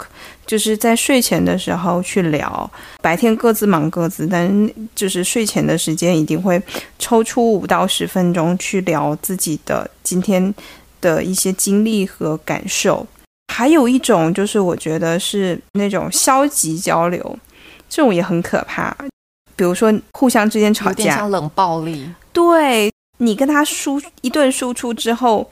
[0.48, 2.70] 就是在睡前的时候去聊，
[3.02, 6.62] 白天各自忙各自，但就是睡前的时间一定会
[7.00, 10.54] 抽出五到十分钟去聊自己的今天
[11.00, 13.06] 的一些经历和感受。
[13.54, 17.40] 还有一种就是我觉得是那种消极交流，
[17.88, 18.94] 这种也很可怕。
[19.56, 22.10] 比如说互相之间吵有点架，像冷暴力。
[22.34, 25.50] 对你跟他输一顿输出之后，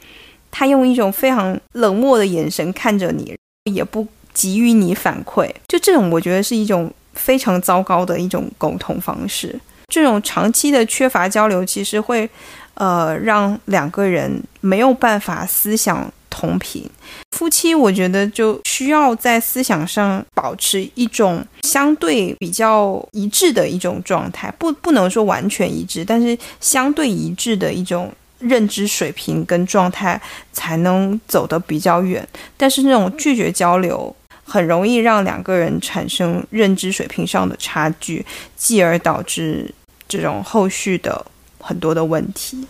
[0.52, 5.50] 他用一种非常冷漠的眼神看着你，也不给予你反馈。
[5.68, 9.60] 就这种，我觉得是一种非常糟糕的一种沟通方式。
[9.88, 12.30] 这种长期的缺乏交流，其实会
[12.76, 16.90] 呃让两个人没有办法思想同频。
[17.32, 28.10] 夫妻，我觉得就需要在思想上保持一种相对比较一致的一种状态，不不能说完全一致，但是相对一致的一种
[28.40, 30.22] 认知水平跟状态，
[30.54, 32.26] 才能走得比较远。
[32.56, 38.26] 但是那种拒绝交流，很容易让两个人产生认知水平上的差距，
[38.56, 39.74] 继而导致
[40.08, 41.26] 这种后续的
[41.60, 42.66] 很多的问题。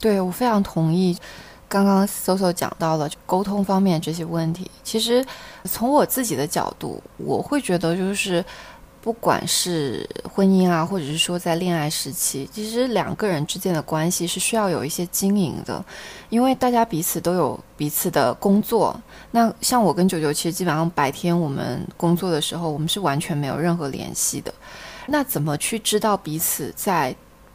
[0.00, 1.16] 对我非常同意。
[1.74, 5.26] 刚刚 Soso 讲到了沟通方面这些问题，其实
[5.64, 8.44] 从我自己的角度，我会觉得就是，
[9.00, 15.84] 不管是婚姻啊，或者是说在恋爱时期，其实两个人之间的关系是需要有一些经营的，
[16.28, 18.96] 因为大家彼此都有彼此的工作。
[19.32, 24.54] 那像我跟九九，其实基本上白天我们工作的时候，我们是完全没有任何联系的。
[25.08, 27.12] 那怎么去知道彼此在？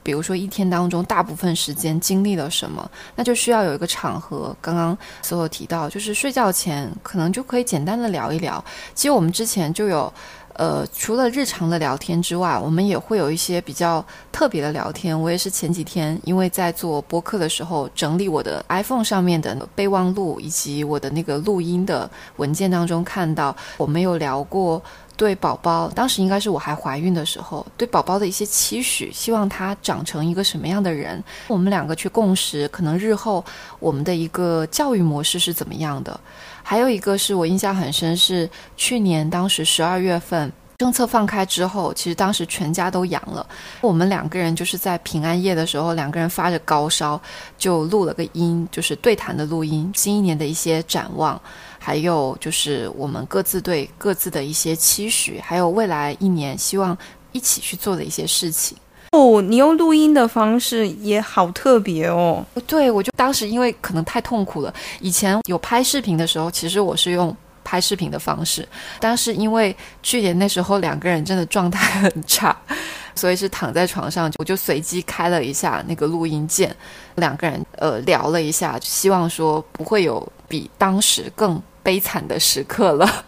[0.09, 4.55] 比如说一天当中大部分时间经历了什么，那就需要有一个场合。
[4.59, 8.65] 刚刚所有提到，就是睡觉前可能就可以简单的聊一聊。
[8.95, 10.11] 其实我们之前就有，
[10.53, 15.21] 呃，除了日常的聊天之外，我们也会有一些比较特别的聊天。
[15.21, 24.81] 我也是前几天因为在做播客的时候，整理我的 iPhone 上面的备忘录以及我的那个录音的文件当中看到，我们有聊过。
[25.19, 33.43] 对宝宝，当时应该是我还怀孕的时候，对宝宝的一些期许，希望他长成一个什么样的人，我们两个去共识，可能日后
[33.79, 36.17] 我们的一个教育模式是怎么样的。
[36.63, 40.49] 还有一个是我印象很深，是去年当时十二月份
[40.79, 43.45] 政策放开之后，其实当时全家都阳了，
[43.81, 47.19] 我们两个人就是在平安夜的时候，两个人发着高烧，
[47.57, 51.39] 就录了个音，就是对谈的录音，新一年的一些展望。
[51.77, 56.97] 还有就是我们各自对各自的一些期许，还有未来一年希望
[57.33, 58.77] 一起去做的一些事情。
[59.11, 62.45] 哦，你用录音的方式也好特别哦。
[62.65, 68.67] 对，我就当时因为可能太痛苦了，以前有拍视频的时候，其实我是用拍视频的方式，
[68.99, 72.55] 但是因为去年那时候两个人真的状态很差，
[73.15, 76.75] 所以是躺在床上，我就随机开了一下那个录音键，
[77.15, 81.61] 两个人呃聊了一下，希望说不会有比当时更。
[81.81, 83.25] 悲惨的时刻了，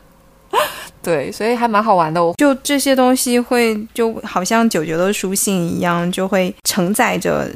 [1.01, 2.23] 对，所以还蛮好玩的。
[2.23, 7.49] 我就这些东西会就好像九九的书信一样，就会承载着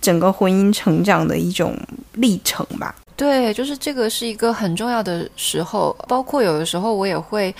[0.00, 1.76] 整个婚姻成长的一种
[2.12, 2.94] 历程吧。
[3.16, 5.96] 对，就是这个是一个很重要的时候。
[6.06, 7.54] 包括有的时候我也会，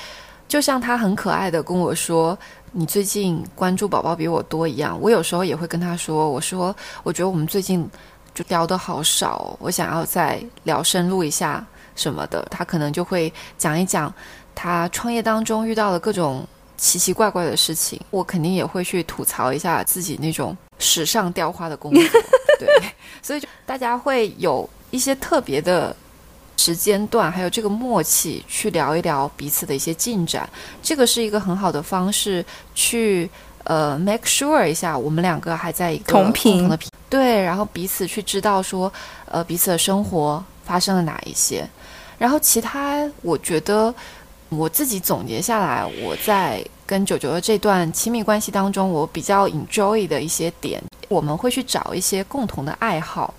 [0.47, 2.39] 就像他很可爱的跟我说
[2.73, 7.89] ：“你最近关注宝宝比我多一样。”我有时候也会跟他说：“我说，我觉得我们最近
[8.35, 11.65] 就聊的好少，我想要再聊深入一下。”
[11.97, 14.13] 什么的，他可能就会讲一讲
[14.55, 16.47] 他创业当中遇到的各种
[16.77, 17.99] 奇奇怪怪的事情。
[18.11, 22.03] 我肯定也会去吐槽一下自己那种史上雕花的工作，
[22.61, 22.69] 对。
[23.23, 25.95] 所以就大家会有一些特别的
[26.57, 30.49] 时间段，还有这个默契去聊一聊彼此的一些进展。
[30.83, 32.45] 这个是一个很好的方式
[32.75, 33.31] 去
[33.65, 38.91] 呃 make sure 一下我们两个还在一个同频的频对，然后彼此去知道说
[39.27, 41.69] 呃彼此的生活发生了哪一些。
[42.19, 43.95] 然后其他，我觉得
[44.49, 53.35] 我自己总结下来，我在跟九九的这段亲密关系当中，我比较 enjoy 的一些点，我们会去找一些共同的爱好，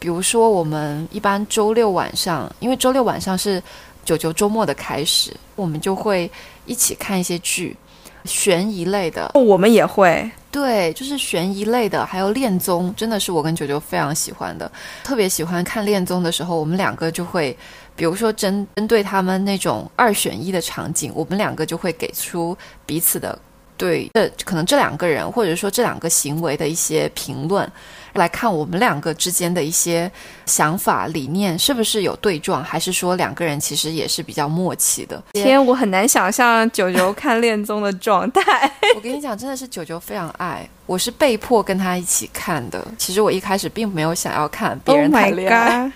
[0.00, 3.62] 比如说我们一般周六晚上，因为周六晚上是
[4.04, 6.28] 九九周末的开始，我们就会
[6.64, 7.76] 一起看一些剧，
[8.24, 10.28] 悬疑类的，我们也会。
[10.50, 14.68] 对，就是悬疑类的，还有恋综，真的是我跟九九非常喜欢的。
[15.04, 17.56] 特别喜欢看恋综的时候，我们两个就会，
[17.94, 23.38] 比如说针针对他们那种二选一的场景，我们两个就会给出彼此的
[23.76, 27.70] 对这可能这两个人或者说这两个行为的一些评论。
[28.14, 30.10] 来看我们两个之间的一些
[30.46, 35.22] 想法理念是不是有对撞，还是说两个人其实也是比较默契的？
[35.32, 38.70] 天，我很难想象九九看恋综的状态。
[38.96, 42.84] 我跟你讲，真的是九九非常爱，我是被迫跟他一起看的。
[42.98, 45.90] 其实我一开始并没有想要看别人谈恋爱。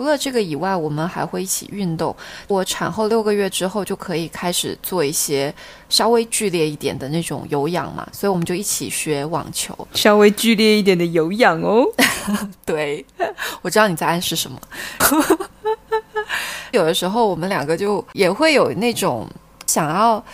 [0.00, 2.16] 除了这个以外，我们还会一起运动。
[2.48, 5.54] 我产后六个月之后就可以开始做一些
[5.90, 9.76] 稍微剧烈一点的那种有氧嘛，所以我们就一起学网球。
[9.92, 11.84] 稍微剧烈一点的有氧哦。
[12.64, 13.04] 对，
[13.60, 14.58] 我知道你在暗示什么。
[16.72, 19.28] 有的时候我们两个就也会有那种
[19.66, 20.24] 想要。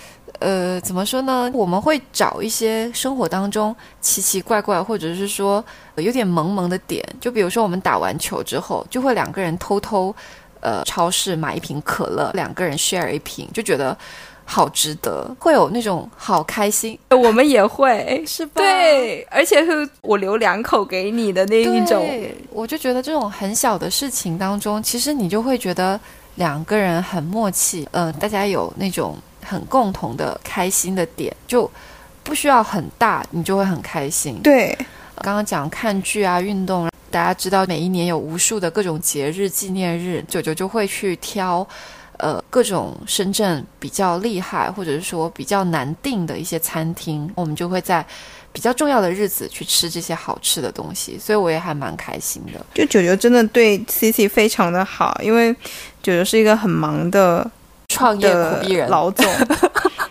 [0.40, 1.50] 呃，怎么说呢？
[1.54, 5.64] 我们会找一些生活当中奇奇怪怪，或者是说
[5.96, 7.04] 有点萌萌的点。
[7.20, 10.14] 就比如说，我们打完球之后，就会两个人偷偷
[10.60, 13.96] 呃超市买一瓶可乐，两个人 share 一瓶，就觉得
[14.44, 16.98] 好值得，会有那种好开心。
[17.10, 18.52] 我们也会是吧？
[18.56, 22.06] 对，而且是我留两口给你的那一种。
[22.50, 25.98] 我就觉得这种很小的事情当中，其实你就会觉得
[26.34, 27.88] 两个人很默契。
[27.92, 29.16] 呃，大家有那种。
[29.46, 31.70] 很共同的开心的点，就
[32.22, 34.40] 不需要很大，你就会很开心。
[34.42, 34.76] 对，
[35.22, 41.66] 刚刚讲看剧啊，运动，大家知道每一年有无数的各种节日纪念日，九九就会去挑，
[42.16, 48.04] 呃，各种深圳比较厉害或者是说比较难订的一些餐厅，我们就会在
[48.52, 52.66] 比较重要的日子去吃这些好吃的东西，所以我也还蛮开心的。
[52.74, 55.54] 就九九真的对 C C 非常的好，因为
[56.02, 57.48] 九九是一个很忙的。
[57.96, 59.24] 创业苦逼人老总，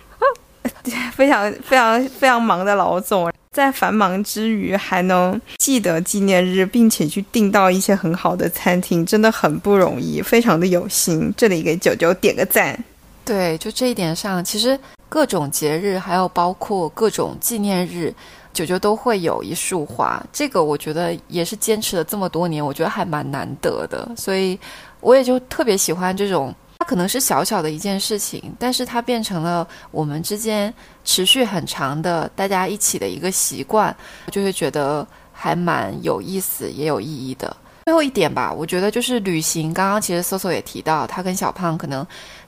[1.13, 11.31] 非常非常非常忙的老总，在繁忙之余还能记得纪念日，并且去订到一些很好的餐厅，真的很不容易，非常的有心。
[11.37, 12.83] 这里给九九点个赞。
[13.23, 18.11] 对，就这一点上，其实各种节日，还有包括各种纪念日，
[18.51, 20.19] 九九都会有一束花。
[20.33, 24.59] 这个我觉得也是坚持了这么多年，我觉得还蛮难得的，所以
[25.01, 26.51] 我也就特别喜欢这种。
[26.87, 33.95] 可能是小小的一件事情，但是它变成了我们之间持续很长的大家一起的一个习惯，
[34.31, 37.55] 就会觉得还蛮有意思，也有意义的。
[37.85, 39.73] 最后一点吧，我觉得就是旅行。
[39.73, 42.05] 刚刚其实搜搜也提到，他跟小胖可能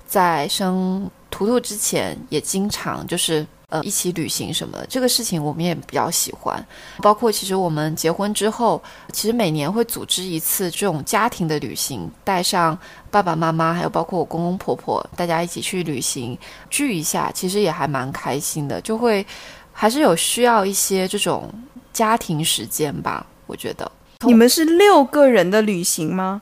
[0.08, 3.46] 在生图图之前也经常就是。
[3.70, 6.66] 呃，一起旅行什么的，这个事情我们也比较喜欢。
[7.00, 8.82] 包括其实我们结婚之后，
[9.12, 12.78] 其实每年会组织一次这种家庭的旅行，带上
[13.12, 16.38] 爸爸妈妈，还有包括我公公婆婆，大家一起去旅行，
[16.70, 18.80] 聚一下，其实也还蛮开心的。
[18.80, 19.26] 就会
[19.74, 21.54] 还是有需要一些这种
[21.92, 23.92] 家庭时间吧，我觉得。
[24.22, 26.42] 你们是六个人的旅行吗？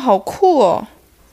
[0.00, 0.86] 好酷哦！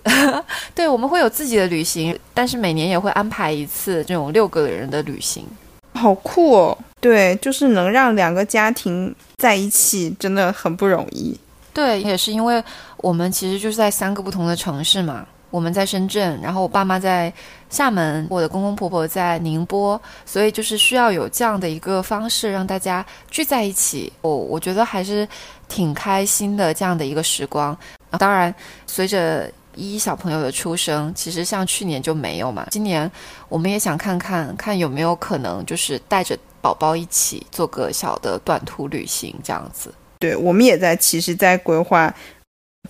[0.74, 5.46] 对，我们会有自己的旅行，但是每年也会安排一次这种六个人的旅行，
[5.94, 6.78] 好酷哦！
[7.02, 11.38] 对，就是能让两个家庭在一起，真的很不容易。
[11.74, 12.62] 对，也是因为
[12.98, 17.32] 我们其实就是在三个不同的城市嘛，我们在深圳，然后我爸妈在
[17.70, 24.12] 厦门，我的公公婆婆在宁波，所以就是需要有这样的一个方式让大家聚在一起。
[24.22, 25.28] 我我觉得还是
[25.70, 27.78] 挺开心的这样的一个时光。
[28.18, 28.54] 当然，
[28.88, 32.68] 随着一小朋友的出生，其实像去年就没有嘛。
[32.72, 33.10] 今年
[33.48, 39.94] 我们也想看看看有没有可能，就是带着宝宝一起做个小的短途旅行这样子。
[40.20, 42.14] 对，我们也在，其实，在规划，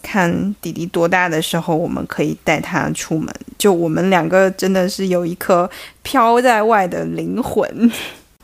[0.02, 3.32] 看弟弟多大的时候，我们可以带他出门。
[3.58, 5.70] 就我们两个真的是有一颗
[6.02, 7.92] 飘在外的灵魂。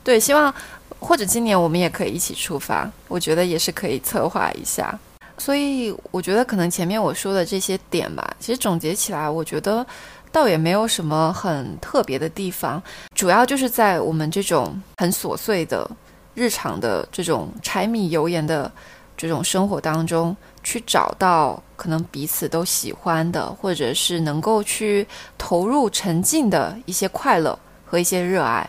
[0.04, 0.54] 对，希望
[1.00, 4.96] 或者今年我们也可以一起出发，我觉得也是可以策划一下。
[5.38, 9.86] 所以我觉得可能前面我说的这些点吧，其实总结起来，我觉得
[10.32, 12.82] 倒也没有什么很特别的地方，
[13.14, 15.88] 主要就是在我们这种很琐碎的
[16.34, 18.70] 日常的这种柴米油盐的
[19.16, 25.06] 这种生活当中，去找到可能彼此都喜欢的，或者是能够去
[25.38, 28.68] 投入沉浸的一些快乐和一些热爱。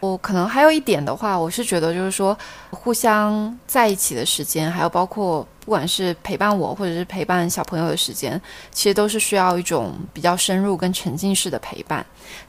[0.00, 2.36] 我可能还有一点的话，我是觉得就是说，
[2.70, 8.40] 互相在一起的时间，还有包括不管是陪伴我或者是陪伴小朋友的时间，
[8.70, 12.04] 其实都是需要一种比较深入跟沉浸式的陪伴。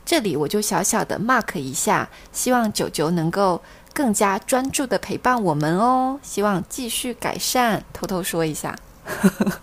[0.06, 3.62] 这里我就小小的 mark 一下，希望九九能够
[3.94, 7.82] 更加专注的陪伴我们哦，希望继续改善。
[7.94, 8.76] 偷偷说一下，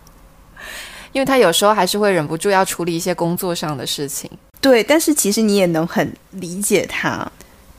[1.12, 4.31] 因为他有时候还是会忍不住要处理一些工作上的事情。
[4.61, 7.31] 对，但是其实你也能很理解他。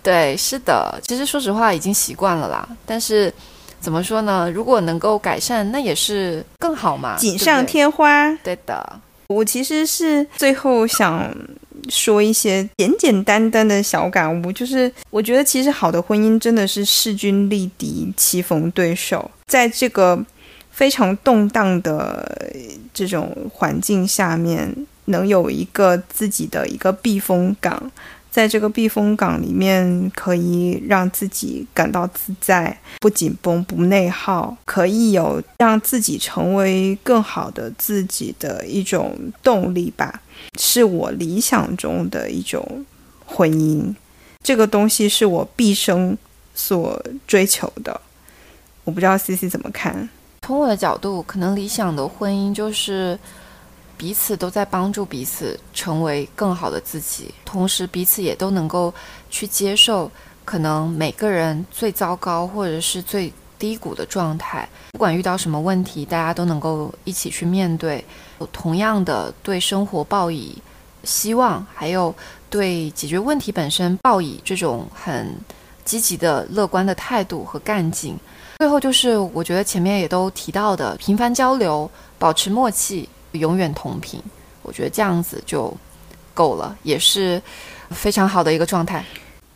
[0.06, 2.70] 对，是的，其实说实话已经习惯了啦。
[2.86, 3.34] 但是
[3.80, 4.48] 怎么说呢？
[4.52, 8.32] 如果能够改善，那也是更好嘛，锦上添花。
[8.44, 11.36] 对的，我其实是最后想
[11.90, 20.24] 说一些简简单单的小感悟，就是我觉得其实好的婚姻真的是势均力敌、棋逢对手，在这个
[20.70, 22.48] 非常动荡的
[22.94, 24.72] 这种环境下面，
[25.06, 27.92] 能有一个自己的一个避风港。
[28.36, 40.22] 在这个避风港里面，可以让自己感到自在，不紧绷，不内耗，可以有让自己成为更好的自己的一种动力吧，
[40.60, 42.86] 是我理想中的一种
[43.26, 43.96] 婚姻。
[44.44, 46.18] 这个东西是我毕生
[46.54, 48.02] 所追求的。
[48.84, 50.10] 我不知道 C C 怎么看。
[50.42, 53.18] 从我的角度，可能理想的婚姻就是。
[53.98, 58.94] 彼此都在帮助彼此成为更好的自己，同时彼此也都能够
[59.30, 60.12] 去接受
[60.44, 64.68] 可能每个人最糟糕或者是最低谷的状态。
[64.92, 68.04] 不管遇到什么问题，大家都能够一起去面对，
[68.52, 70.58] 同样的对生活抱以
[71.04, 72.14] 希望，还有
[72.50, 75.36] 对解决问题本身抱以这种很
[75.86, 78.18] 积极的、乐观的态度和干劲。
[78.60, 81.90] 最后就是我觉得前面也都提到的，频繁交流，
[82.20, 83.08] 保持默契。
[83.36, 84.22] 永远同频，
[84.62, 85.76] 我觉得这样子就
[86.34, 87.42] 够了，也是
[87.92, 89.04] 非常好的一个状态。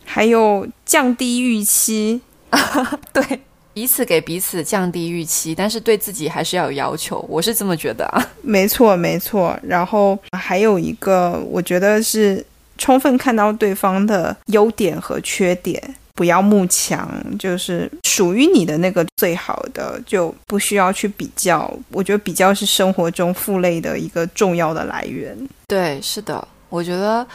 [0.04, 2.20] 还有降低预期，
[3.12, 3.40] 对
[3.72, 8.28] 彼此给彼此降低预期，但是对自己还是要有要求，我是这么觉得啊。
[8.42, 9.56] 没错，没错。
[9.62, 12.44] 然后还有一个，我觉得是
[12.76, 15.94] 充分看到对方的优点和缺点。
[16.14, 17.08] 不要慕强，
[17.38, 21.72] 就是属于你的那个最好的，就不需要去比较。
[21.90, 25.36] 我觉得比较是生活中负累的一个重要的来源。
[25.68, 27.26] 对，是的，我觉得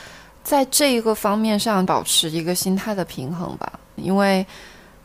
[0.43, 3.71] 在这一个方面上保持一个心态的平衡吧。
[3.95, 4.45] 因为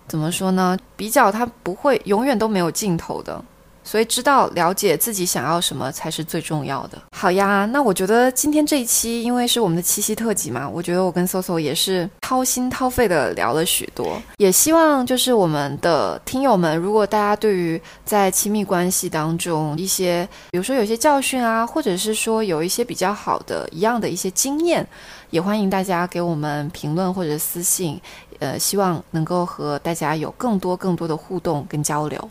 [0.09, 3.43] 怎么说呢，比较它不会永远都没有尽头的。
[3.83, 6.99] 所以，知道了解自己想要什么才是最重要的。
[7.17, 14.21] 好呀，那我觉得今天这一期，因为是我们的七夕特辑嘛，我觉得我跟 Soso 也是掏心掏肺的聊了许多。
[14.37, 24.87] 也希望就是我们的听友们，如果大家对于在亲密关系当中一些，比如说有些教训啊，或者是说有一些比较好的一样的一些经验，
[25.31, 28.01] 也欢迎大家给我们评论或者私信。
[28.39, 32.31] 呃，希望能够和大家有更多更多的互动跟交流。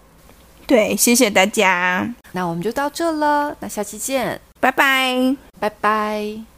[0.70, 6.50] 对，谢谢大家，那我们就到这了，那下期见，拜拜，拜拜。